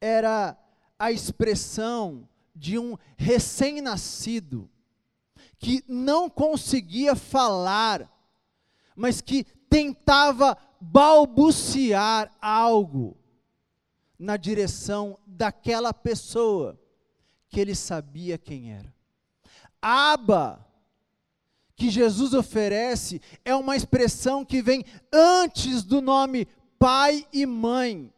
era 0.00 0.58
a 0.98 1.12
expressão 1.12 2.28
de 2.54 2.78
um 2.78 2.98
recém-nascido 3.16 4.68
que 5.58 5.84
não 5.88 6.28
conseguia 6.28 7.14
falar, 7.14 8.10
mas 8.96 9.20
que 9.20 9.44
tentava 9.70 10.56
balbuciar 10.80 12.30
algo 12.40 13.16
na 14.18 14.36
direção 14.36 15.18
daquela 15.24 15.94
pessoa 15.94 16.78
que 17.48 17.60
ele 17.60 17.74
sabia 17.74 18.36
quem 18.36 18.72
era. 18.72 18.92
Aba, 19.80 20.67
que 21.78 21.90
Jesus 21.90 22.34
oferece, 22.34 23.22
é 23.44 23.54
uma 23.54 23.76
expressão 23.76 24.44
que 24.44 24.60
vem 24.60 24.84
antes 25.12 25.84
do 25.84 26.02
nome 26.02 26.48
pai 26.76 27.24
e 27.32 27.46
mãe. 27.46 28.12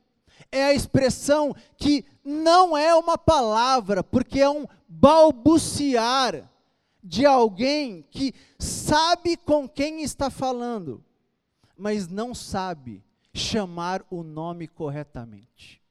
É 0.51 0.64
a 0.64 0.73
expressão 0.73 1.55
que 1.77 2.07
não 2.25 2.75
é 2.77 2.94
uma 2.94 3.18
palavra, 3.18 4.03
porque 4.03 4.40
é 4.40 4.49
um 4.49 4.66
balbuciar 4.88 6.51
de 7.05 7.27
alguém 7.27 8.03
que 8.11 8.33
sabe 8.59 9.37
com 9.37 9.68
quem 9.68 10.03
está 10.03 10.31
falando, 10.31 11.05
mas 11.77 12.09
não 12.09 12.35
sabe 12.35 13.05
chamar 13.35 14.03
o 14.11 14.23
nome 14.23 14.66
corretamente. 14.68 15.83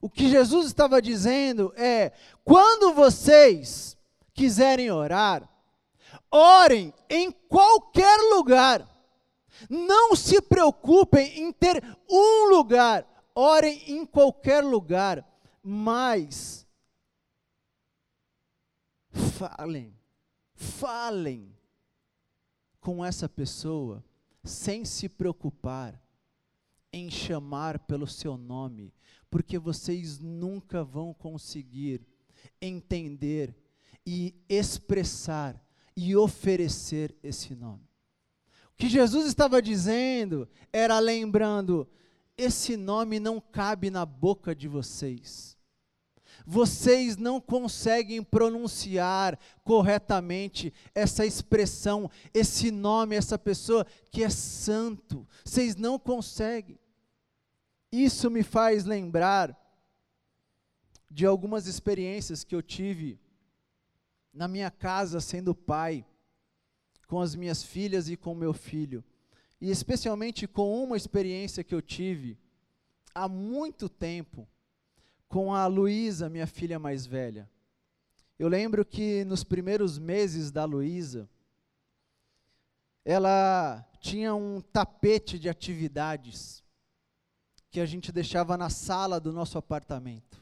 O 0.00 0.10
que 0.10 0.28
Jesus 0.28 0.66
estava 0.66 1.00
dizendo 1.00 1.72
é: 1.76 2.10
quando 2.44 2.92
vocês 2.92 3.96
quiserem 4.34 4.90
orar, 4.90 5.48
orem 6.32 6.92
em 7.08 7.30
qualquer 7.30 8.16
lugar. 8.34 8.88
Não 9.68 10.16
se 10.16 10.40
preocupem 10.40 11.40
em 11.40 11.52
ter 11.52 11.82
um 12.10 12.48
lugar, 12.48 13.06
orem 13.34 13.92
em 13.92 14.06
qualquer 14.06 14.64
lugar, 14.64 15.24
mas 15.62 16.66
falem, 19.12 19.94
falem 20.54 21.54
com 22.80 23.04
essa 23.04 23.28
pessoa 23.28 24.02
sem 24.42 24.84
se 24.84 25.08
preocupar 25.08 26.00
em 26.92 27.10
chamar 27.10 27.78
pelo 27.78 28.06
seu 28.06 28.36
nome, 28.36 28.92
porque 29.30 29.58
vocês 29.58 30.18
nunca 30.18 30.82
vão 30.82 31.14
conseguir 31.14 32.04
entender 32.60 33.54
e 34.04 34.34
expressar 34.48 35.61
e 35.96 36.16
oferecer 36.16 37.14
esse 37.22 37.54
nome. 37.54 37.88
O 38.72 38.76
que 38.76 38.88
Jesus 38.88 39.26
estava 39.26 39.60
dizendo 39.60 40.48
era 40.72 40.98
lembrando: 40.98 41.88
esse 42.36 42.76
nome 42.76 43.20
não 43.20 43.40
cabe 43.40 43.90
na 43.90 44.04
boca 44.04 44.54
de 44.54 44.68
vocês. 44.68 45.56
Vocês 46.44 47.16
não 47.16 47.40
conseguem 47.40 48.22
pronunciar 48.22 49.38
corretamente 49.62 50.72
essa 50.94 51.24
expressão, 51.24 52.10
esse 52.34 52.70
nome, 52.70 53.14
essa 53.14 53.38
pessoa 53.38 53.86
que 54.10 54.24
é 54.24 54.30
santo. 54.30 55.28
Vocês 55.44 55.76
não 55.76 55.98
conseguem. 55.98 56.80
Isso 57.92 58.30
me 58.30 58.42
faz 58.42 58.84
lembrar 58.84 59.56
de 61.10 61.26
algumas 61.26 61.66
experiências 61.66 62.42
que 62.42 62.54
eu 62.54 62.62
tive 62.62 63.20
na 64.32 64.48
minha 64.48 64.70
casa 64.70 65.20
sendo 65.20 65.54
pai, 65.54 66.04
com 67.06 67.20
as 67.20 67.34
minhas 67.34 67.62
filhas 67.62 68.08
e 68.08 68.16
com 68.16 68.34
meu 68.34 68.52
filho. 68.52 69.04
E 69.60 69.70
especialmente 69.70 70.48
com 70.48 70.82
uma 70.82 70.96
experiência 70.96 71.62
que 71.62 71.74
eu 71.74 71.82
tive 71.82 72.38
há 73.14 73.28
muito 73.28 73.88
tempo 73.88 74.48
com 75.28 75.54
a 75.54 75.66
Luísa, 75.66 76.28
minha 76.28 76.46
filha 76.46 76.78
mais 76.78 77.06
velha. 77.06 77.48
Eu 78.38 78.48
lembro 78.48 78.84
que 78.84 79.24
nos 79.24 79.44
primeiros 79.44 79.98
meses 79.98 80.50
da 80.50 80.64
Luísa, 80.64 81.28
ela 83.04 83.86
tinha 84.00 84.34
um 84.34 84.60
tapete 84.60 85.38
de 85.38 85.48
atividades 85.48 86.62
que 87.70 87.80
a 87.80 87.86
gente 87.86 88.12
deixava 88.12 88.56
na 88.56 88.68
sala 88.68 89.20
do 89.20 89.32
nosso 89.32 89.56
apartamento. 89.56 90.41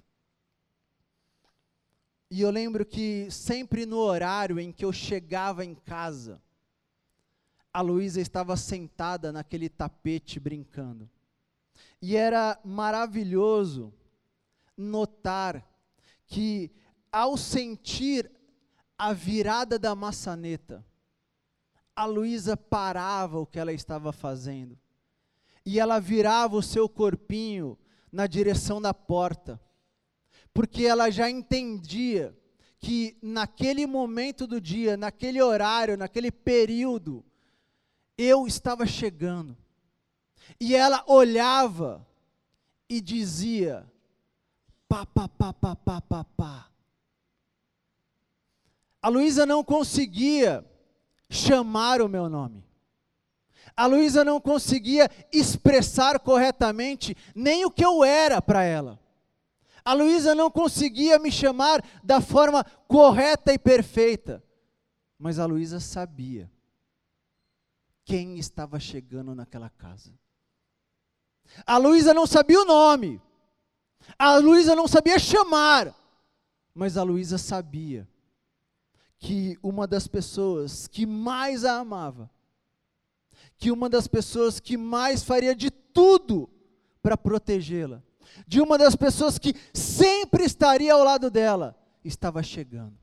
E 2.31 2.43
eu 2.43 2.51
lembro 2.51 2.87
que 2.87 3.31
sempre 3.31 3.85
no 3.85 3.97
horário 3.97 4.61
em 4.61 4.71
que 4.71 4.85
eu 4.85 4.93
chegava 4.93 5.65
em 5.65 5.75
casa, 5.75 6.41
a 7.73 7.81
Luísa 7.81 8.21
estava 8.21 8.57
sentada 8.57 9.33
naquele 9.33 9.69
tapete 9.69 10.39
brincando. 10.39 11.11
E 12.01 12.17
era 12.17 12.59
maravilhoso 12.65 13.93
notar 14.77 15.67
que, 16.27 16.71
ao 17.11 17.37
sentir 17.37 18.31
a 18.97 19.13
virada 19.13 19.79
da 19.79 19.95
maçaneta, 19.95 20.85
a 21.97 22.05
Luísa 22.05 22.57
parava 22.57 23.41
o 23.41 23.47
que 23.47 23.59
ela 23.59 23.73
estava 23.73 24.13
fazendo 24.13 24.79
e 25.65 25.79
ela 25.79 25.99
virava 26.01 26.57
o 26.57 26.63
seu 26.63 26.89
corpinho 26.89 27.79
na 28.11 28.27
direção 28.27 28.81
da 28.81 28.93
porta, 28.93 29.61
porque 30.53 30.85
ela 30.85 31.11
já 31.11 31.31
entendia 31.31 32.37
que 32.79 33.17
naquele 33.23 33.87
momento 33.87 34.47
do 34.47 34.61
dia, 34.61 34.97
naquele 34.97 35.41
horário, 35.41 35.97
naquele 35.97 36.31
período, 36.31 37.25
eu 38.17 38.47
estava 38.47 38.87
chegando. 38.87 39.57
E 40.59 40.75
ela 40.75 41.05
olhava 41.07 42.07
e 42.89 43.01
dizia: 43.01 43.87
pá, 44.89 45.07
pá, 45.07 45.29
pá, 45.29 45.53
pá, 45.53 45.77
pá, 45.77 46.01
pá, 46.01 46.25
pá. 46.25 46.71
A 49.03 49.09
Luísa 49.09 49.47
não 49.47 49.63
conseguia 49.63 50.65
chamar 51.29 52.03
o 52.03 52.09
meu 52.09 52.29
nome. 52.29 52.65
A 53.77 53.87
Luísa 53.87 54.25
não 54.25 54.41
conseguia 54.41 55.09
expressar 55.33 56.19
corretamente 56.19 57.17
nem 57.35 57.65
o 57.65 57.71
que 57.71 57.85
eu 57.85 58.05
era 58.05 58.43
para 58.43 58.63
ela. 58.63 58.99
A 59.85 59.93
Luísa 59.93 60.35
não 60.35 60.51
conseguia 60.51 61.19
me 61.19 61.31
chamar 61.31 61.85
da 62.03 62.21
forma 62.21 62.65
correta 62.87 63.53
e 63.53 63.59
perfeita. 63.59 64.43
Mas 65.19 65.39
a 65.39 65.47
Luísa 65.47 65.81
sabia 65.81 66.51
quem 68.05 68.39
estava 68.39 68.81
chegando 68.81 69.35
naquela 69.35 69.71
casa. 69.71 70.13
A 71.67 71.77
Luísa 71.77 72.15
não 72.15 72.27
sabia 72.27 72.61
o 72.61 72.65
nome, 72.65 73.21
a 74.19 74.37
Luísa 74.37 74.75
não 74.75 74.89
sabia 74.89 75.19
chamar, 75.19 75.95
mas 76.75 76.97
a 76.97 77.03
Luísa 77.03 77.39
sabia 77.39 78.09
que 79.19 79.59
uma 79.63 79.87
das 79.87 80.07
pessoas 80.07 80.87
que 80.87 81.05
mais 81.05 81.65
a 81.65 81.79
amava, 81.79 82.31
que 83.59 83.71
uma 83.71 83.89
das 83.89 84.09
pessoas 84.09 84.59
que 84.59 84.77
mais 84.77 85.23
faria 85.23 85.55
de 85.55 85.71
tudo 85.71 86.49
para 87.03 87.17
protegê-la, 87.17 88.03
de 88.47 88.61
uma 88.61 88.77
das 88.77 88.97
pessoas 88.97 89.39
que 89.39 89.55
sempre 89.73 90.45
estaria 90.45 90.93
ao 90.93 91.05
lado 91.05 91.31
dela, 91.31 91.77
estava 92.05 92.43
chegando. 92.43 92.99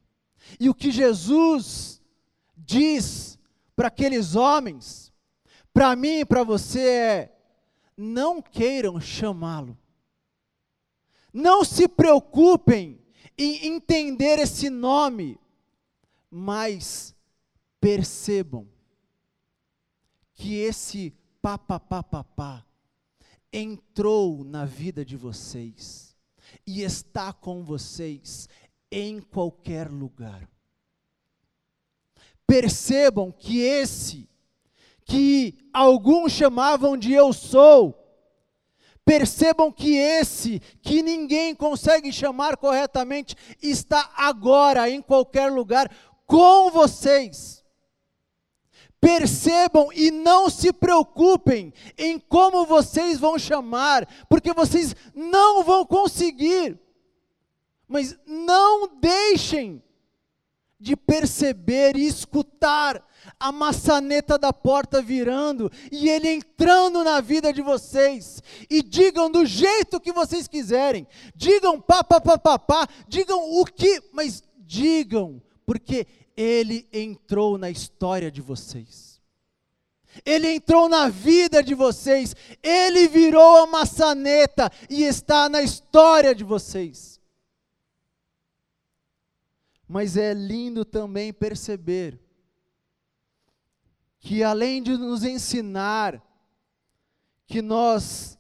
E 0.59 0.69
o 0.69 0.75
que 0.75 0.91
Jesus 0.91 2.01
diz 2.55 3.37
para 3.75 3.87
aqueles 3.87 4.35
homens, 4.35 5.11
para 5.73 5.95
mim 5.95 6.19
e 6.19 6.25
para 6.25 6.43
você 6.43 6.81
é: 6.81 7.37
não 7.95 8.41
queiram 8.41 8.99
chamá-lo 8.99 9.77
não 11.37 11.63
se 11.63 11.87
preocupem 11.87 12.99
em 13.37 13.67
entender 13.67 14.39
esse 14.39 14.71
nome, 14.71 15.39
mas 16.31 17.15
percebam 17.79 18.67
que 20.33 20.55
esse 20.55 21.13
papapá 21.41 22.65
entrou 23.51 24.43
na 24.43 24.65
vida 24.65 25.03
de 25.03 25.15
vocês 25.15 26.15
e 26.65 26.81
está 26.81 27.31
com 27.33 27.63
vocês 27.63 28.47
em 28.91 29.19
qualquer 29.19 29.89
lugar. 29.89 30.49
Percebam 32.45 33.31
que 33.31 33.59
esse, 33.59 34.29
que 35.05 35.57
alguns 35.73 36.31
chamavam 36.31 36.95
de 36.97 37.13
eu 37.13 37.33
sou, 37.33 38.07
Percebam 39.07 39.71
que 39.71 39.95
esse, 39.95 40.59
que 40.81 41.01
ninguém 41.01 41.55
consegue 41.55 42.11
chamar 42.11 42.57
corretamente, 42.57 43.37
está 43.63 44.11
agora 44.17 44.89
em 44.89 45.01
qualquer 45.01 45.49
lugar 45.49 45.89
com 46.25 46.69
vocês. 46.69 47.56
Percebam 48.99 49.89
e 49.93 50.09
não 50.09 50.49
se 50.49 50.73
preocupem 50.73 51.73
em 51.97 52.19
como 52.19 52.65
vocês 52.65 53.19
vão 53.19 53.37
chamar, 53.37 54.07
porque 54.27 54.53
vocês 54.53 54.95
não 55.13 55.63
vão 55.63 55.85
conseguir. 55.85 56.79
Mas 57.87 58.17
não 58.25 58.87
deixem 58.99 59.81
de 60.79 60.95
perceber 60.95 61.95
e 61.95 62.05
escutar 62.05 63.03
a 63.39 63.51
maçaneta 63.51 64.37
da 64.37 64.53
porta 64.53 65.01
virando 65.01 65.71
e 65.91 66.07
ele 66.09 66.29
entrando 66.29 67.03
na 67.03 67.19
vida 67.19 67.51
de 67.51 67.61
vocês. 67.61 68.41
E 68.69 68.81
digam 68.83 69.29
do 69.29 69.45
jeito 69.45 69.99
que 69.99 70.11
vocês 70.11 70.47
quiserem. 70.47 71.07
Digam 71.35 71.81
pá, 71.81 72.03
pá, 72.03 72.21
pá, 72.21 72.37
pá, 72.37 72.59
pá. 72.59 72.87
Digam 73.07 73.59
o 73.59 73.65
que, 73.65 74.01
mas 74.11 74.43
digam, 74.59 75.41
porque 75.65 76.05
ele 76.37 76.87
entrou 76.93 77.57
na 77.57 77.69
história 77.69 78.31
de 78.31 78.41
vocês. 78.41 79.19
Ele 80.23 80.55
entrou 80.55 80.87
na 80.87 81.09
vida 81.09 81.61
de 81.61 81.75
vocês, 81.75 82.35
ele 82.61 83.07
virou 83.07 83.63
a 83.63 83.67
maçaneta 83.67 84.71
e 84.89 85.03
está 85.03 85.49
na 85.49 85.61
história 85.61 86.33
de 86.33 86.43
vocês. 86.43 87.19
Mas 89.87 90.15
é 90.15 90.33
lindo 90.33 90.85
também 90.85 91.33
perceber 91.33 92.19
que 94.19 94.43
além 94.43 94.81
de 94.83 94.97
nos 94.97 95.23
ensinar 95.23 96.21
que 97.47 97.61
nós 97.61 98.37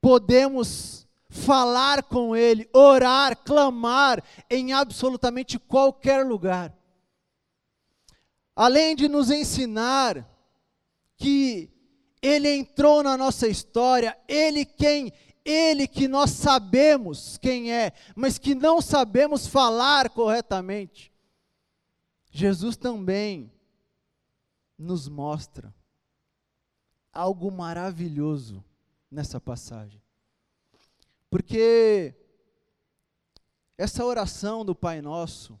podemos 0.00 1.06
falar 1.28 2.02
com 2.02 2.34
Ele, 2.34 2.68
orar, 2.72 3.36
clamar 3.36 4.22
em 4.50 4.72
absolutamente 4.72 5.58
qualquer 5.58 6.26
lugar. 6.26 6.72
Além 8.54 8.94
de 8.94 9.08
nos 9.08 9.30
ensinar 9.30 10.28
que 11.16 11.70
Ele 12.20 12.48
entrou 12.48 13.02
na 13.02 13.16
nossa 13.16 13.48
história, 13.48 14.18
Ele 14.28 14.64
quem? 14.64 15.12
Ele 15.44 15.88
que 15.88 16.06
nós 16.06 16.30
sabemos 16.30 17.36
quem 17.38 17.72
é, 17.72 17.92
mas 18.14 18.38
que 18.38 18.54
não 18.54 18.80
sabemos 18.80 19.46
falar 19.46 20.10
corretamente. 20.10 21.12
Jesus 22.30 22.76
também 22.76 23.52
nos 24.78 25.08
mostra 25.08 25.74
algo 27.12 27.50
maravilhoso 27.50 28.64
nessa 29.10 29.40
passagem. 29.40 30.00
Porque 31.28 32.14
essa 33.76 34.04
oração 34.04 34.64
do 34.64 34.74
Pai 34.74 35.02
Nosso 35.02 35.58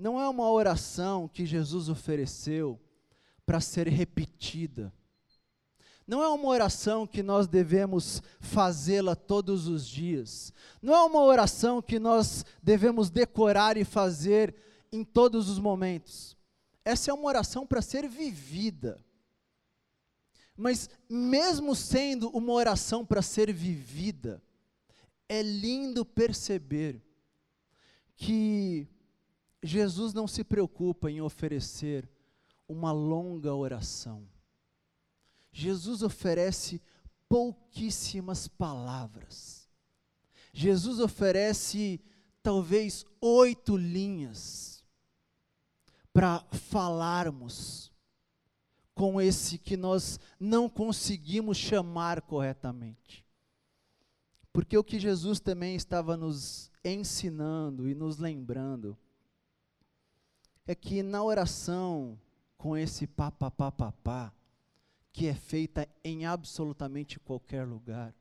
não 0.00 0.18
é 0.18 0.26
uma 0.26 0.50
oração 0.50 1.28
que 1.28 1.44
Jesus 1.44 1.90
ofereceu 1.90 2.80
para 3.44 3.60
ser 3.60 3.86
repetida. 3.86 4.90
Não 6.06 6.22
é 6.22 6.28
uma 6.28 6.48
oração 6.48 7.06
que 7.06 7.22
nós 7.22 7.46
devemos 7.46 8.22
fazê-la 8.40 9.14
todos 9.14 9.68
os 9.68 9.86
dias. 9.86 10.54
Não 10.80 10.94
é 10.94 11.02
uma 11.02 11.22
oração 11.22 11.82
que 11.82 11.98
nós 11.98 12.46
devemos 12.62 13.10
decorar 13.10 13.76
e 13.76 13.84
fazer 13.84 14.56
em 14.90 15.04
todos 15.04 15.50
os 15.50 15.58
momentos. 15.58 16.34
Essa 16.82 17.10
é 17.10 17.14
uma 17.14 17.28
oração 17.28 17.66
para 17.66 17.82
ser 17.82 18.08
vivida. 18.08 19.04
Mas, 20.56 20.88
mesmo 21.08 21.74
sendo 21.74 22.30
uma 22.30 22.54
oração 22.54 23.04
para 23.04 23.20
ser 23.20 23.52
vivida, 23.52 24.42
é 25.28 25.42
lindo 25.42 26.06
perceber 26.06 27.02
que 28.16 28.88
Jesus 29.62 30.14
não 30.14 30.26
se 30.26 30.42
preocupa 30.42 31.10
em 31.10 31.20
oferecer 31.20 32.08
uma 32.68 32.92
longa 32.92 33.54
oração. 33.54 34.26
Jesus 35.52 36.02
oferece 36.02 36.80
pouquíssimas 37.28 38.48
palavras. 38.48 39.68
Jesus 40.52 41.00
oferece 41.00 42.00
talvez 42.42 43.04
oito 43.20 43.76
linhas 43.76 44.84
para 46.12 46.40
falarmos 46.50 47.92
com 48.94 49.20
esse 49.20 49.58
que 49.58 49.76
nós 49.76 50.18
não 50.38 50.68
conseguimos 50.68 51.56
chamar 51.56 52.20
corretamente. 52.22 53.24
Porque 54.52 54.76
o 54.76 54.84
que 54.84 54.98
Jesus 54.98 55.38
também 55.40 55.76
estava 55.76 56.16
nos 56.16 56.70
ensinando 56.84 57.88
e 57.88 57.94
nos 57.94 58.18
lembrando 58.18 58.98
é 60.66 60.74
que 60.74 61.02
na 61.02 61.22
oração 61.22 62.18
com 62.56 62.76
esse 62.76 63.06
papapá, 63.06 64.32
que 65.12 65.26
é 65.26 65.34
feita 65.34 65.88
em 66.04 66.26
absolutamente 66.26 67.18
qualquer 67.18 67.66
lugar, 67.66 68.14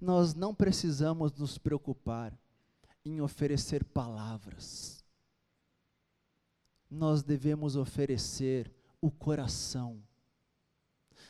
nós 0.00 0.34
não 0.34 0.54
precisamos 0.54 1.32
nos 1.34 1.58
preocupar 1.58 2.36
em 3.04 3.20
oferecer 3.20 3.84
palavras. 3.84 5.04
Nós 6.90 7.22
devemos 7.22 7.76
oferecer 7.76 8.72
o 9.00 9.10
coração. 9.10 10.02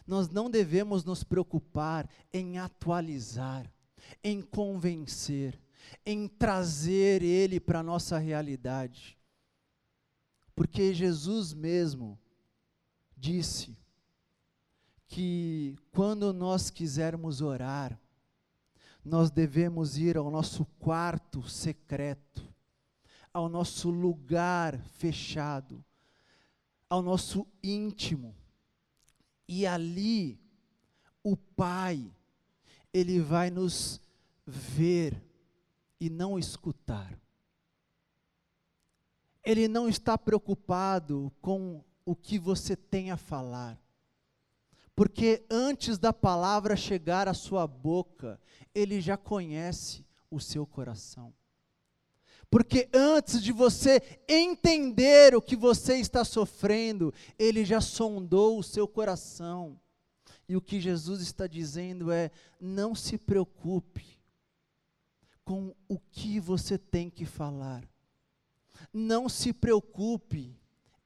Nós 0.06 0.28
não 0.28 0.48
devemos 0.48 1.04
nos 1.04 1.24
preocupar 1.24 2.08
em 2.32 2.58
atualizar, 2.58 3.70
em 4.22 4.40
convencer, 4.40 5.60
em 6.06 6.28
trazer 6.28 7.22
Ele 7.22 7.58
para 7.58 7.80
a 7.80 7.82
nossa 7.82 8.18
realidade. 8.18 9.17
Porque 10.58 10.92
Jesus 10.92 11.54
mesmo 11.54 12.18
disse 13.16 13.78
que 15.06 15.76
quando 15.92 16.32
nós 16.32 16.68
quisermos 16.68 17.40
orar, 17.40 17.96
nós 19.04 19.30
devemos 19.30 19.96
ir 19.96 20.16
ao 20.16 20.32
nosso 20.32 20.64
quarto 20.80 21.48
secreto, 21.48 22.42
ao 23.32 23.48
nosso 23.48 23.88
lugar 23.88 24.76
fechado, 24.96 25.84
ao 26.90 27.02
nosso 27.02 27.46
íntimo. 27.62 28.34
E 29.46 29.64
ali, 29.64 30.40
o 31.22 31.36
Pai, 31.36 32.12
Ele 32.92 33.20
vai 33.20 33.48
nos 33.48 34.00
ver 34.44 35.22
e 36.00 36.10
não 36.10 36.36
escutar. 36.36 37.16
Ele 39.48 39.66
não 39.66 39.88
está 39.88 40.18
preocupado 40.18 41.32
com 41.40 41.82
o 42.04 42.14
que 42.14 42.38
você 42.38 42.76
tem 42.76 43.10
a 43.10 43.16
falar. 43.16 43.80
Porque 44.94 45.42
antes 45.48 45.96
da 45.96 46.12
palavra 46.12 46.76
chegar 46.76 47.26
à 47.26 47.32
sua 47.32 47.66
boca, 47.66 48.38
Ele 48.74 49.00
já 49.00 49.16
conhece 49.16 50.04
o 50.30 50.38
seu 50.38 50.66
coração. 50.66 51.32
Porque 52.50 52.90
antes 52.92 53.42
de 53.42 53.50
você 53.50 54.02
entender 54.28 55.34
o 55.34 55.40
que 55.40 55.56
você 55.56 55.96
está 55.96 56.26
sofrendo, 56.26 57.14
Ele 57.38 57.64
já 57.64 57.80
sondou 57.80 58.58
o 58.58 58.62
seu 58.62 58.86
coração. 58.86 59.80
E 60.46 60.56
o 60.56 60.60
que 60.60 60.78
Jesus 60.78 61.22
está 61.22 61.46
dizendo 61.46 62.12
é: 62.12 62.30
não 62.60 62.94
se 62.94 63.16
preocupe 63.16 64.20
com 65.42 65.74
o 65.88 65.98
que 65.98 66.38
você 66.38 66.76
tem 66.76 67.08
que 67.08 67.24
falar. 67.24 67.82
Não 68.92 69.28
se 69.28 69.52
preocupe 69.52 70.56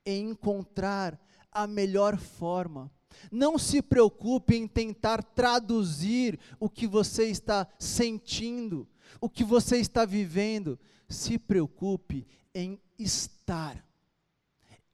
em 0.05 0.31
encontrar 0.31 1.21
a 1.51 1.67
melhor 1.67 2.17
forma. 2.17 2.91
Não 3.31 3.59
se 3.59 3.83
preocupe 3.83 4.55
em 4.57 4.67
tentar 4.67 5.23
traduzir 5.23 6.39
o 6.59 6.69
que 6.69 6.87
você 6.87 7.29
está 7.29 7.67
sentindo, 7.79 8.89
o 9.21 9.29
que 9.29 9.45
você 9.45 9.79
está 9.79 10.05
vivendo 10.05 10.79
se 11.09 11.39
preocupe 11.39 12.27
em 12.55 12.81
estar 12.99 13.85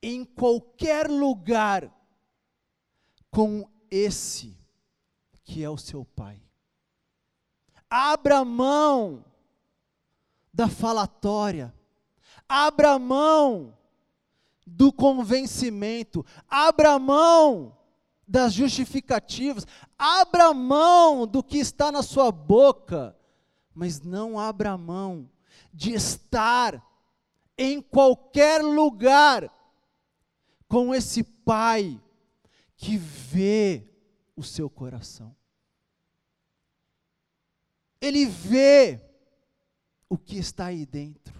em 0.02 0.24
qualquer 0.24 1.08
lugar 1.08 1.92
com 3.30 3.68
esse 3.90 4.56
que 5.44 5.62
é 5.62 5.70
o 5.70 5.78
seu 5.78 6.04
Pai. 6.04 6.40
Abra 7.88 8.44
mão 8.44 9.24
da 10.52 10.68
falatória, 10.68 11.74
abra 12.48 12.98
mão 12.98 13.76
do 14.66 14.92
convencimento, 14.92 16.24
abra 16.48 16.98
mão 16.98 17.76
das 18.26 18.52
justificativas, 18.52 19.66
abra 19.98 20.52
mão 20.52 21.26
do 21.26 21.42
que 21.42 21.58
está 21.58 21.90
na 21.90 22.02
sua 22.02 22.30
boca, 22.30 23.16
mas 23.74 24.00
não 24.00 24.38
abra 24.38 24.76
mão 24.76 25.30
de 25.72 25.92
estar 25.92 26.84
em 27.56 27.80
qualquer 27.80 28.62
lugar 28.62 29.50
com 30.68 30.94
esse 30.94 31.22
Pai 31.22 31.98
que 32.76 32.98
vê 32.98 33.88
o 34.36 34.42
seu 34.42 34.68
coração. 34.68 35.34
Ele 38.00 38.26
vê 38.26 39.00
o 40.08 40.16
que 40.18 40.36
está 40.36 40.66
aí 40.66 40.84
dentro. 40.84 41.37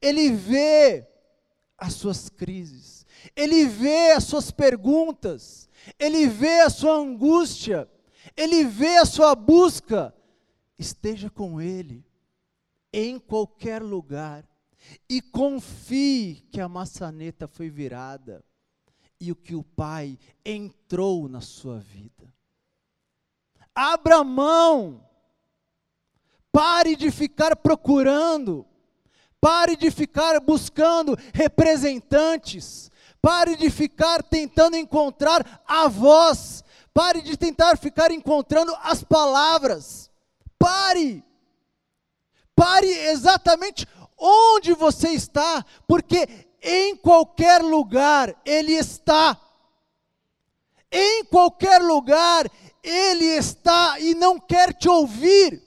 Ele 0.00 0.30
vê 0.30 1.06
as 1.78 1.94
suas 1.94 2.28
crises. 2.28 3.06
Ele 3.34 3.66
vê 3.66 4.12
as 4.12 4.24
suas 4.24 4.50
perguntas. 4.50 5.68
Ele 5.98 6.26
vê 6.26 6.60
a 6.60 6.70
sua 6.70 6.96
angústia. 6.96 7.88
Ele 8.36 8.64
vê 8.64 8.98
a 8.98 9.04
sua 9.04 9.34
busca. 9.34 10.14
Esteja 10.78 11.30
com 11.30 11.60
Ele 11.60 12.04
em 12.92 13.18
qualquer 13.18 13.82
lugar 13.82 14.48
e 15.08 15.20
confie 15.20 16.46
que 16.50 16.60
a 16.60 16.68
maçaneta 16.68 17.48
foi 17.48 17.68
virada 17.68 18.44
e 19.20 19.32
o 19.32 19.36
que 19.36 19.54
o 19.54 19.62
Pai 19.64 20.18
entrou 20.44 21.28
na 21.28 21.40
sua 21.40 21.78
vida. 21.80 22.32
Abra 23.74 24.22
mão, 24.22 25.04
pare 26.52 26.94
de 26.94 27.10
ficar 27.10 27.56
procurando, 27.56 28.64
pare 29.44 29.76
de 29.76 29.90
ficar 29.90 30.40
buscando 30.40 31.18
representantes, 31.34 32.90
Pare 33.24 33.56
de 33.56 33.70
ficar 33.70 34.22
tentando 34.22 34.76
encontrar 34.76 35.62
a 35.66 35.88
voz. 35.88 36.62
Pare 36.92 37.22
de 37.22 37.38
tentar 37.38 37.78
ficar 37.78 38.10
encontrando 38.10 38.76
as 38.82 39.02
palavras. 39.02 40.10
Pare. 40.58 41.24
Pare 42.54 42.86
exatamente 42.86 43.88
onde 44.18 44.74
você 44.74 45.08
está, 45.08 45.64
porque 45.88 46.28
em 46.60 46.94
qualquer 46.94 47.62
lugar 47.62 48.38
Ele 48.44 48.74
está. 48.74 49.40
Em 50.92 51.24
qualquer 51.24 51.80
lugar 51.80 52.46
Ele 52.82 53.24
está 53.24 53.98
e 54.00 54.14
não 54.14 54.38
quer 54.38 54.74
te 54.74 54.86
ouvir, 54.86 55.62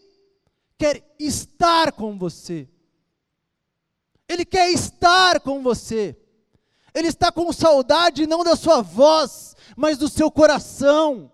quer 0.77 1.03
estar 1.17 1.91
com 1.91 2.15
você. 2.19 2.69
Ele 4.27 4.43
quer 4.43 4.69
estar 4.71 5.39
com 5.39 5.61
você. 5.61 6.15
Ele 6.93 7.07
está 7.07 7.31
com 7.31 7.51
saudade 7.53 8.27
não 8.27 8.43
da 8.43 8.55
sua 8.55 8.81
voz, 8.81 9.55
mas 9.75 9.97
do 9.97 10.09
seu 10.09 10.29
coração. 10.29 11.31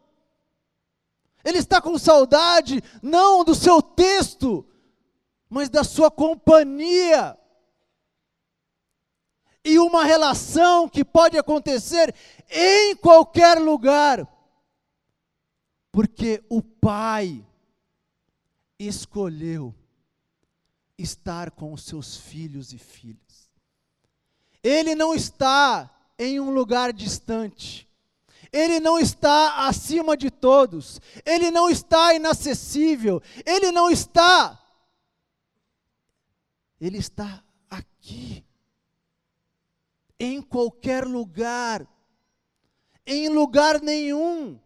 Ele 1.43 1.57
está 1.57 1.81
com 1.81 1.97
saudade 1.97 2.81
não 3.01 3.43
do 3.43 3.55
seu 3.55 3.81
texto, 3.81 4.65
mas 5.49 5.69
da 5.69 5.83
sua 5.83 6.11
companhia. 6.11 7.37
E 9.63 9.79
uma 9.79 10.03
relação 10.03 10.89
que 10.89 11.05
pode 11.05 11.37
acontecer 11.37 12.13
em 12.49 12.95
qualquer 12.97 13.57
lugar, 13.59 14.27
porque 15.91 16.43
o 16.49 16.61
Pai 16.61 17.45
escolheu 18.77 19.73
estar 20.97 21.51
com 21.51 21.73
os 21.73 21.83
seus 21.83 22.17
filhos 22.17 22.73
e 22.73 22.77
filhas. 22.77 23.49
Ele 24.63 24.95
não 24.95 25.13
está 25.13 25.89
em 26.17 26.39
um 26.39 26.51
lugar 26.51 26.93
distante. 26.93 27.89
Ele 28.51 28.79
não 28.79 28.99
está 28.99 29.67
acima 29.67 30.15
de 30.15 30.29
todos. 30.29 31.01
Ele 31.25 31.51
não 31.51 31.69
está 31.69 32.13
inacessível. 32.13 33.21
Ele 33.45 33.71
não 33.71 33.89
está 33.89 34.63
ele 36.85 36.97
está 36.97 37.41
aqui, 37.69 38.45
em 40.19 40.41
qualquer 40.41 41.05
lugar, 41.05 41.87
em 43.05 43.29
lugar 43.29 43.81
nenhum, 43.81 44.59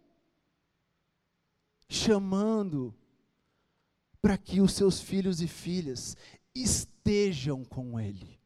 chamando 1.88 2.92
para 4.22 4.38
que 4.38 4.62
os 4.62 4.74
seus 4.74 5.00
filhos 5.00 5.42
e 5.42 5.48
filhas 5.48 6.16
estejam 6.54 7.64
com 7.64 8.00
Ele, 8.00 8.40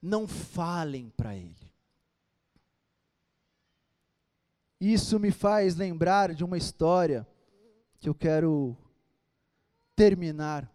não 0.00 0.26
falem 0.26 1.10
para 1.10 1.36
Ele. 1.36 1.72
Isso 4.80 5.20
me 5.20 5.30
faz 5.30 5.76
lembrar 5.76 6.34
de 6.34 6.42
uma 6.42 6.58
história 6.58 7.24
que 8.00 8.08
eu 8.08 8.14
quero 8.14 8.76
terminar. 9.94 10.68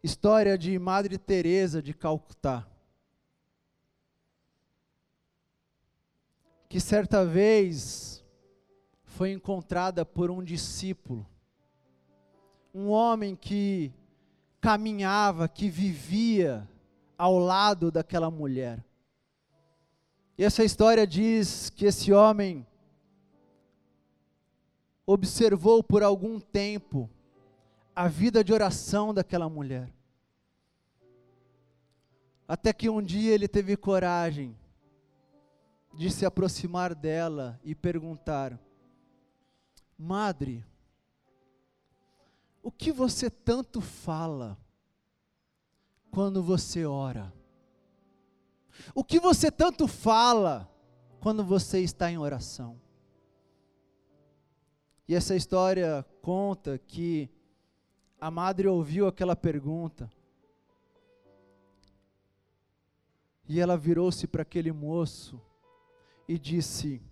História 0.00 0.56
de 0.56 0.78
Madre 0.78 1.18
Teresa 1.18 1.82
de 1.82 1.92
Calcutá. 1.92 2.68
Que 6.68 6.78
certa 6.78 7.24
vez 7.24 8.17
foi 9.18 9.32
encontrada 9.32 10.06
por 10.06 10.30
um 10.30 10.44
discípulo, 10.44 11.26
um 12.72 12.88
homem 12.88 13.34
que 13.34 13.92
caminhava, 14.60 15.48
que 15.48 15.68
vivia 15.68 16.68
ao 17.18 17.36
lado 17.36 17.90
daquela 17.90 18.30
mulher. 18.30 18.84
E 20.38 20.44
essa 20.44 20.62
história 20.62 21.04
diz 21.04 21.68
que 21.68 21.86
esse 21.86 22.12
homem 22.12 22.64
observou 25.04 25.82
por 25.82 26.04
algum 26.04 26.38
tempo 26.38 27.10
a 27.96 28.06
vida 28.06 28.44
de 28.44 28.52
oração 28.52 29.12
daquela 29.12 29.48
mulher. 29.48 29.92
Até 32.46 32.72
que 32.72 32.88
um 32.88 33.02
dia 33.02 33.34
ele 33.34 33.48
teve 33.48 33.76
coragem 33.76 34.56
de 35.92 36.08
se 36.08 36.24
aproximar 36.24 36.94
dela 36.94 37.58
e 37.64 37.74
perguntar: 37.74 38.56
Madre, 39.98 40.64
o 42.62 42.70
que 42.70 42.92
você 42.92 43.28
tanto 43.28 43.80
fala 43.80 44.56
quando 46.10 46.40
você 46.42 46.86
ora? 46.86 47.32
O 48.94 49.02
que 49.02 49.18
você 49.18 49.50
tanto 49.50 49.88
fala 49.88 50.70
quando 51.20 51.44
você 51.44 51.80
está 51.80 52.10
em 52.10 52.16
oração? 52.16 52.80
E 55.08 55.14
essa 55.14 55.34
história 55.34 56.04
conta 56.22 56.78
que 56.78 57.28
a 58.20 58.30
madre 58.30 58.68
ouviu 58.68 59.06
aquela 59.06 59.34
pergunta. 59.34 60.10
E 63.48 63.58
ela 63.58 63.76
virou-se 63.76 64.26
para 64.26 64.42
aquele 64.42 64.70
moço 64.70 65.40
e 66.28 66.38
disse: 66.38 67.02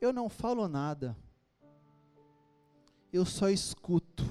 Eu 0.00 0.12
não 0.12 0.28
falo 0.28 0.68
nada, 0.68 1.16
eu 3.12 3.24
só 3.24 3.48
escuto 3.48 4.24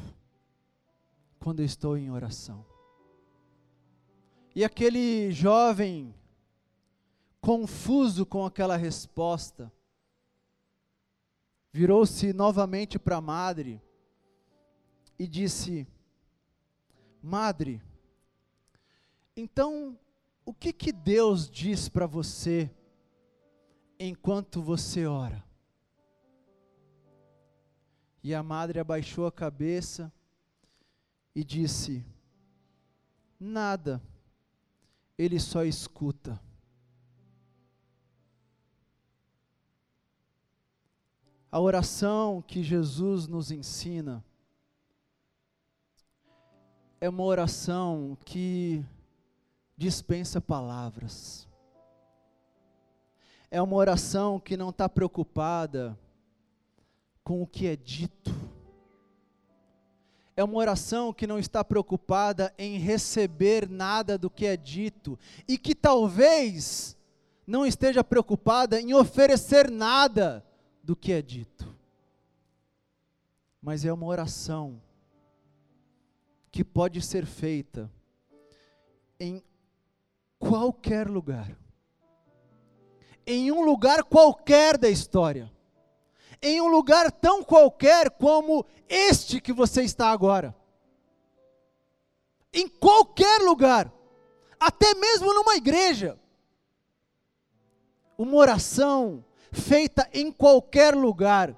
quando 1.40 1.64
estou 1.64 1.98
em 1.98 2.12
oração. 2.12 2.66
E 4.56 4.64
aquele 4.64 5.32
jovem, 5.32 6.14
confuso 7.40 8.26
com 8.26 8.46
aquela 8.46 8.76
resposta, 8.76 9.72
virou-se 11.72 12.34
novamente 12.34 12.98
para 12.98 13.18
a 13.18 13.22
madre 13.22 13.82
e 15.18 15.28
disse: 15.28 15.88
Madre, 17.22 17.82
então 19.36 19.98
o 20.46 20.54
que 20.54 20.74
que 20.74 20.92
Deus 20.92 21.50
diz 21.50 21.88
para 21.88 22.08
você 22.08 22.72
enquanto 24.00 24.62
você 24.62 25.06
ora? 25.06 25.47
E 28.24 28.34
a 28.34 28.42
madre 28.44 28.80
abaixou 28.80 29.26
a 29.26 29.32
cabeça 29.32 30.12
e 31.36 31.44
disse: 31.44 32.06
Nada, 33.40 34.02
ele 35.18 35.40
só 35.40 35.64
escuta. 35.64 36.40
A 41.52 41.60
oração 41.60 42.42
que 42.42 42.62
Jesus 42.62 43.28
nos 43.28 43.52
ensina 43.52 44.24
é 47.00 47.08
uma 47.08 47.24
oração 47.24 48.18
que 48.26 48.84
dispensa 49.78 50.42
palavras. 50.42 51.48
É 53.50 53.62
uma 53.62 53.76
oração 53.76 54.40
que 54.40 54.58
não 54.58 54.70
está 54.70 54.90
preocupada 54.90 55.98
com 57.28 57.42
o 57.42 57.46
que 57.46 57.68
é 57.68 57.76
dito. 57.76 58.34
É 60.34 60.42
uma 60.42 60.56
oração 60.56 61.12
que 61.12 61.28
não 61.28 61.38
está 61.38 61.62
preocupada 61.62 62.54
em 62.58 62.78
receber 62.78 63.68
nada 63.70 64.18
do 64.18 64.30
que 64.30 64.46
é 64.46 64.56
dito 64.56 65.20
e 65.46 65.58
que 65.58 65.76
talvez 65.76 66.96
não 67.46 67.66
esteja 67.66 68.02
preocupada 68.02 68.80
em 68.80 68.94
oferecer 68.94 69.70
nada 69.70 70.42
do 70.82 70.96
que 70.96 71.12
é 71.12 71.22
dito. 71.22 71.68
Mas 73.62 73.84
é 73.84 73.92
uma 73.92 74.06
oração 74.06 74.82
que 76.50 76.64
pode 76.64 77.02
ser 77.02 77.26
feita 77.26 77.92
em 79.20 79.44
qualquer 80.40 81.10
lugar. 81.10 81.60
Em 83.26 83.52
um 83.52 83.66
lugar 83.66 84.06
qualquer 84.06 84.78
da 84.78 84.88
história. 84.88 85.57
Em 86.42 86.62
um 86.62 86.68
lugar 86.68 87.12
tão 87.12 87.44
qualquer 87.44 88.12
como 88.12 88.66
este 88.88 89.42
que 89.42 89.52
você 89.52 89.84
está 89.84 90.10
agora. 90.12 90.56
Em 92.54 92.68
qualquer 92.68 93.42
lugar. 93.42 93.92
Até 94.60 94.94
mesmo 94.94 95.34
numa 95.34 95.56
igreja. 95.56 96.20
Uma 98.18 98.36
oração 98.36 99.24
feita 99.52 100.10
em 100.14 100.32
qualquer 100.32 100.96
lugar. 100.96 101.56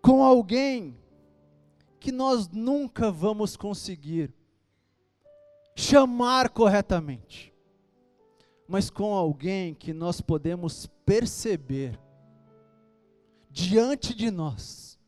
Com 0.00 0.22
alguém 0.22 0.96
que 1.98 2.12
nós 2.12 2.48
nunca 2.48 3.10
vamos 3.10 3.56
conseguir 3.56 4.32
chamar 5.74 6.48
corretamente, 6.48 7.52
mas 8.66 8.88
com 8.88 9.12
alguém 9.12 9.74
que 9.74 9.92
nós 9.92 10.20
podemos 10.22 10.86
perceber 11.04 11.98
diante 13.56 14.14
de 14.14 14.30
nós, 14.30 14.98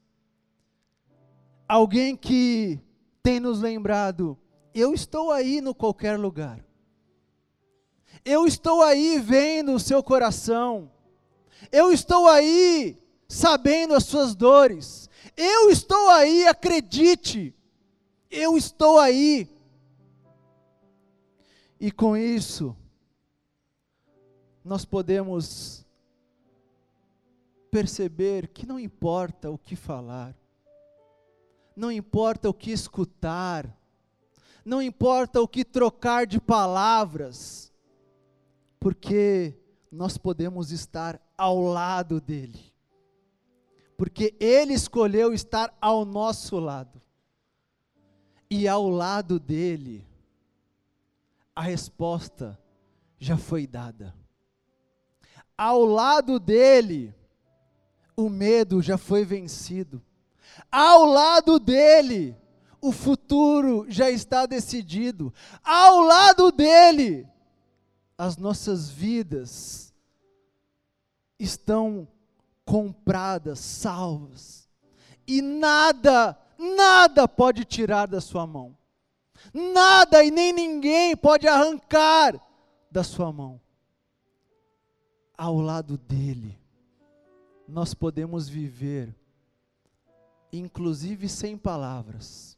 alguém 1.68 2.16
que 2.16 2.80
tem 3.22 3.38
nos 3.38 3.60
lembrado 3.60 4.38
Eu 4.74 4.94
estou 4.94 5.30
aí 5.30 5.60
no 5.60 5.74
qualquer 5.74 6.18
lugar. 6.18 6.64
Eu 8.24 8.46
estou 8.46 8.82
aí 8.82 9.18
vendo 9.18 9.72
o 9.72 9.80
seu 9.80 10.02
coração. 10.02 10.90
Eu 11.72 11.92
estou 11.92 12.26
aí 12.28 12.96
sabendo 13.28 13.94
as 13.94 14.04
suas 14.04 14.34
dores. 14.34 15.10
Eu 15.36 15.68
estou 15.68 16.08
aí, 16.10 16.46
acredite. 16.46 17.54
Eu 18.30 18.56
estou 18.56 18.98
aí. 18.98 19.48
E 21.80 21.90
com 21.90 22.16
isso, 22.16 22.76
nós 24.64 24.84
podemos 24.84 25.86
perceber 27.70 28.48
que 28.48 28.66
não 28.66 28.78
importa 28.78 29.50
o 29.50 29.58
que 29.58 29.76
falar, 29.76 30.34
não 31.76 31.92
importa 31.92 32.48
o 32.48 32.54
que 32.54 32.70
escutar, 32.70 33.72
não 34.64 34.82
importa 34.82 35.40
o 35.40 35.48
que 35.48 35.64
trocar 35.64 36.26
de 36.26 36.40
palavras, 36.40 37.72
porque 38.80 39.54
nós 39.90 40.18
podemos 40.18 40.70
estar 40.72 41.20
ao 41.36 41.60
lado 41.60 42.20
dele, 42.20 42.72
porque 43.96 44.34
ele 44.40 44.74
escolheu 44.74 45.32
estar 45.32 45.76
ao 45.80 46.04
nosso 46.04 46.58
lado, 46.58 47.00
e 48.50 48.66
ao 48.66 48.88
lado 48.88 49.38
dele, 49.38 50.06
a 51.54 51.62
resposta 51.62 52.58
já 53.18 53.36
foi 53.36 53.66
dada. 53.66 54.14
Ao 55.56 55.84
lado 55.84 56.38
dele, 56.38 57.14
o 58.18 58.28
medo 58.28 58.82
já 58.82 58.98
foi 58.98 59.24
vencido. 59.24 60.02
Ao 60.72 61.04
lado 61.04 61.60
dele, 61.60 62.36
o 62.80 62.90
futuro 62.90 63.86
já 63.88 64.10
está 64.10 64.44
decidido. 64.44 65.32
Ao 65.62 66.00
lado 66.00 66.50
dele, 66.50 67.28
as 68.18 68.36
nossas 68.36 68.90
vidas 68.90 69.94
estão 71.38 72.08
compradas, 72.64 73.60
salvas. 73.60 74.68
E 75.24 75.40
nada, 75.40 76.36
nada 76.58 77.28
pode 77.28 77.64
tirar 77.64 78.08
da 78.08 78.20
sua 78.20 78.44
mão. 78.48 78.76
Nada 79.54 80.24
e 80.24 80.32
nem 80.32 80.52
ninguém 80.52 81.16
pode 81.16 81.46
arrancar 81.46 82.34
da 82.90 83.04
sua 83.04 83.32
mão. 83.32 83.60
Ao 85.36 85.60
lado 85.60 85.96
dele, 85.96 86.57
nós 87.68 87.92
podemos 87.92 88.48
viver, 88.48 89.14
inclusive 90.50 91.28
sem 91.28 91.56
palavras, 91.56 92.56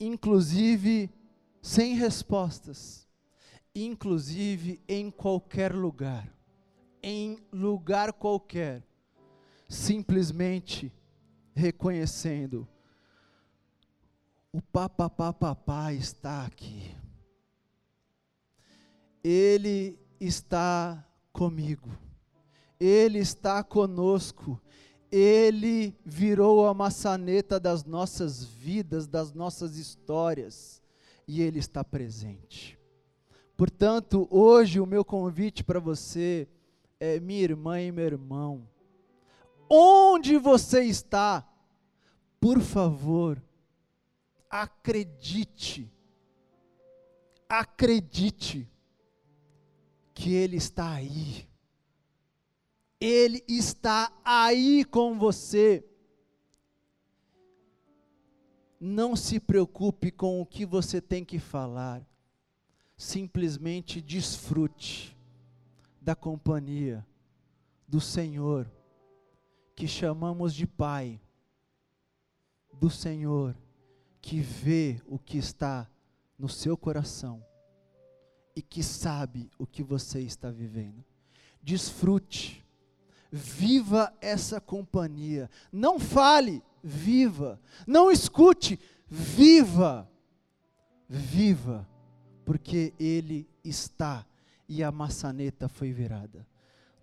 inclusive 0.00 1.10
sem 1.60 1.94
respostas, 1.94 3.06
inclusive 3.74 4.82
em 4.88 5.10
qualquer 5.10 5.74
lugar, 5.74 6.34
em 7.02 7.38
lugar 7.52 8.14
qualquer, 8.14 8.82
simplesmente 9.68 10.90
reconhecendo 11.54 12.66
o 14.52 14.60
papapá 14.62 15.92
está 15.92 16.44
aqui. 16.44 16.96
Ele 19.22 19.98
está 20.18 21.06
comigo. 21.32 22.09
Ele 22.80 23.18
está 23.18 23.62
conosco. 23.62 24.58
Ele 25.12 25.94
virou 26.04 26.66
a 26.66 26.72
maçaneta 26.72 27.60
das 27.60 27.84
nossas 27.84 28.42
vidas, 28.42 29.06
das 29.06 29.32
nossas 29.32 29.76
histórias, 29.76 30.80
e 31.28 31.42
Ele 31.42 31.58
está 31.58 31.84
presente. 31.84 32.78
Portanto, 33.56 34.26
hoje 34.30 34.80
o 34.80 34.86
meu 34.86 35.04
convite 35.04 35.62
para 35.62 35.78
você 35.78 36.48
é, 36.98 37.20
minha 37.20 37.42
irmã 37.42 37.80
e 37.80 37.92
meu 37.92 38.06
irmão, 38.06 38.66
onde 39.68 40.38
você 40.38 40.84
está, 40.84 41.46
por 42.40 42.60
favor, 42.60 43.42
acredite, 44.48 45.92
acredite 47.48 48.66
que 50.14 50.32
Ele 50.32 50.56
está 50.56 50.92
aí. 50.92 51.49
Ele 53.00 53.42
está 53.48 54.12
aí 54.24 54.84
com 54.84 55.18
você. 55.18 55.84
Não 58.78 59.16
se 59.16 59.40
preocupe 59.40 60.10
com 60.10 60.40
o 60.40 60.46
que 60.46 60.66
você 60.66 61.00
tem 61.00 61.24
que 61.24 61.38
falar 61.38 62.06
simplesmente 63.00 64.02
desfrute 64.02 65.16
da 66.02 66.14
companhia 66.14 67.04
do 67.88 67.98
Senhor, 67.98 68.70
que 69.74 69.88
chamamos 69.88 70.54
de 70.54 70.66
Pai, 70.66 71.18
do 72.74 72.90
Senhor, 72.90 73.56
que 74.20 74.40
vê 74.40 75.00
o 75.06 75.18
que 75.18 75.38
está 75.38 75.90
no 76.38 76.46
seu 76.46 76.76
coração 76.76 77.42
e 78.54 78.60
que 78.60 78.82
sabe 78.82 79.50
o 79.58 79.66
que 79.66 79.82
você 79.82 80.20
está 80.20 80.50
vivendo. 80.50 81.02
Desfrute, 81.62 82.62
viva 83.30 84.12
essa 84.20 84.60
companhia. 84.60 85.50
Não 85.72 85.98
fale, 85.98 86.62
viva. 86.82 87.60
Não 87.86 88.10
escute, 88.10 88.78
viva. 89.08 90.08
Viva 91.08 91.88
porque 92.44 92.92
Ele 92.98 93.48
está 93.64 94.26
e 94.68 94.82
a 94.82 94.90
maçaneta 94.90 95.68
foi 95.68 95.92
virada. 95.92 96.46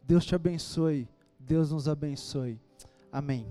Deus 0.04 0.26
te 0.26 0.36
abençoe, 0.36 1.08
Deus 1.40 1.72
nos 1.72 1.88
abençoe. 1.88 2.60
Amém. 3.12 3.48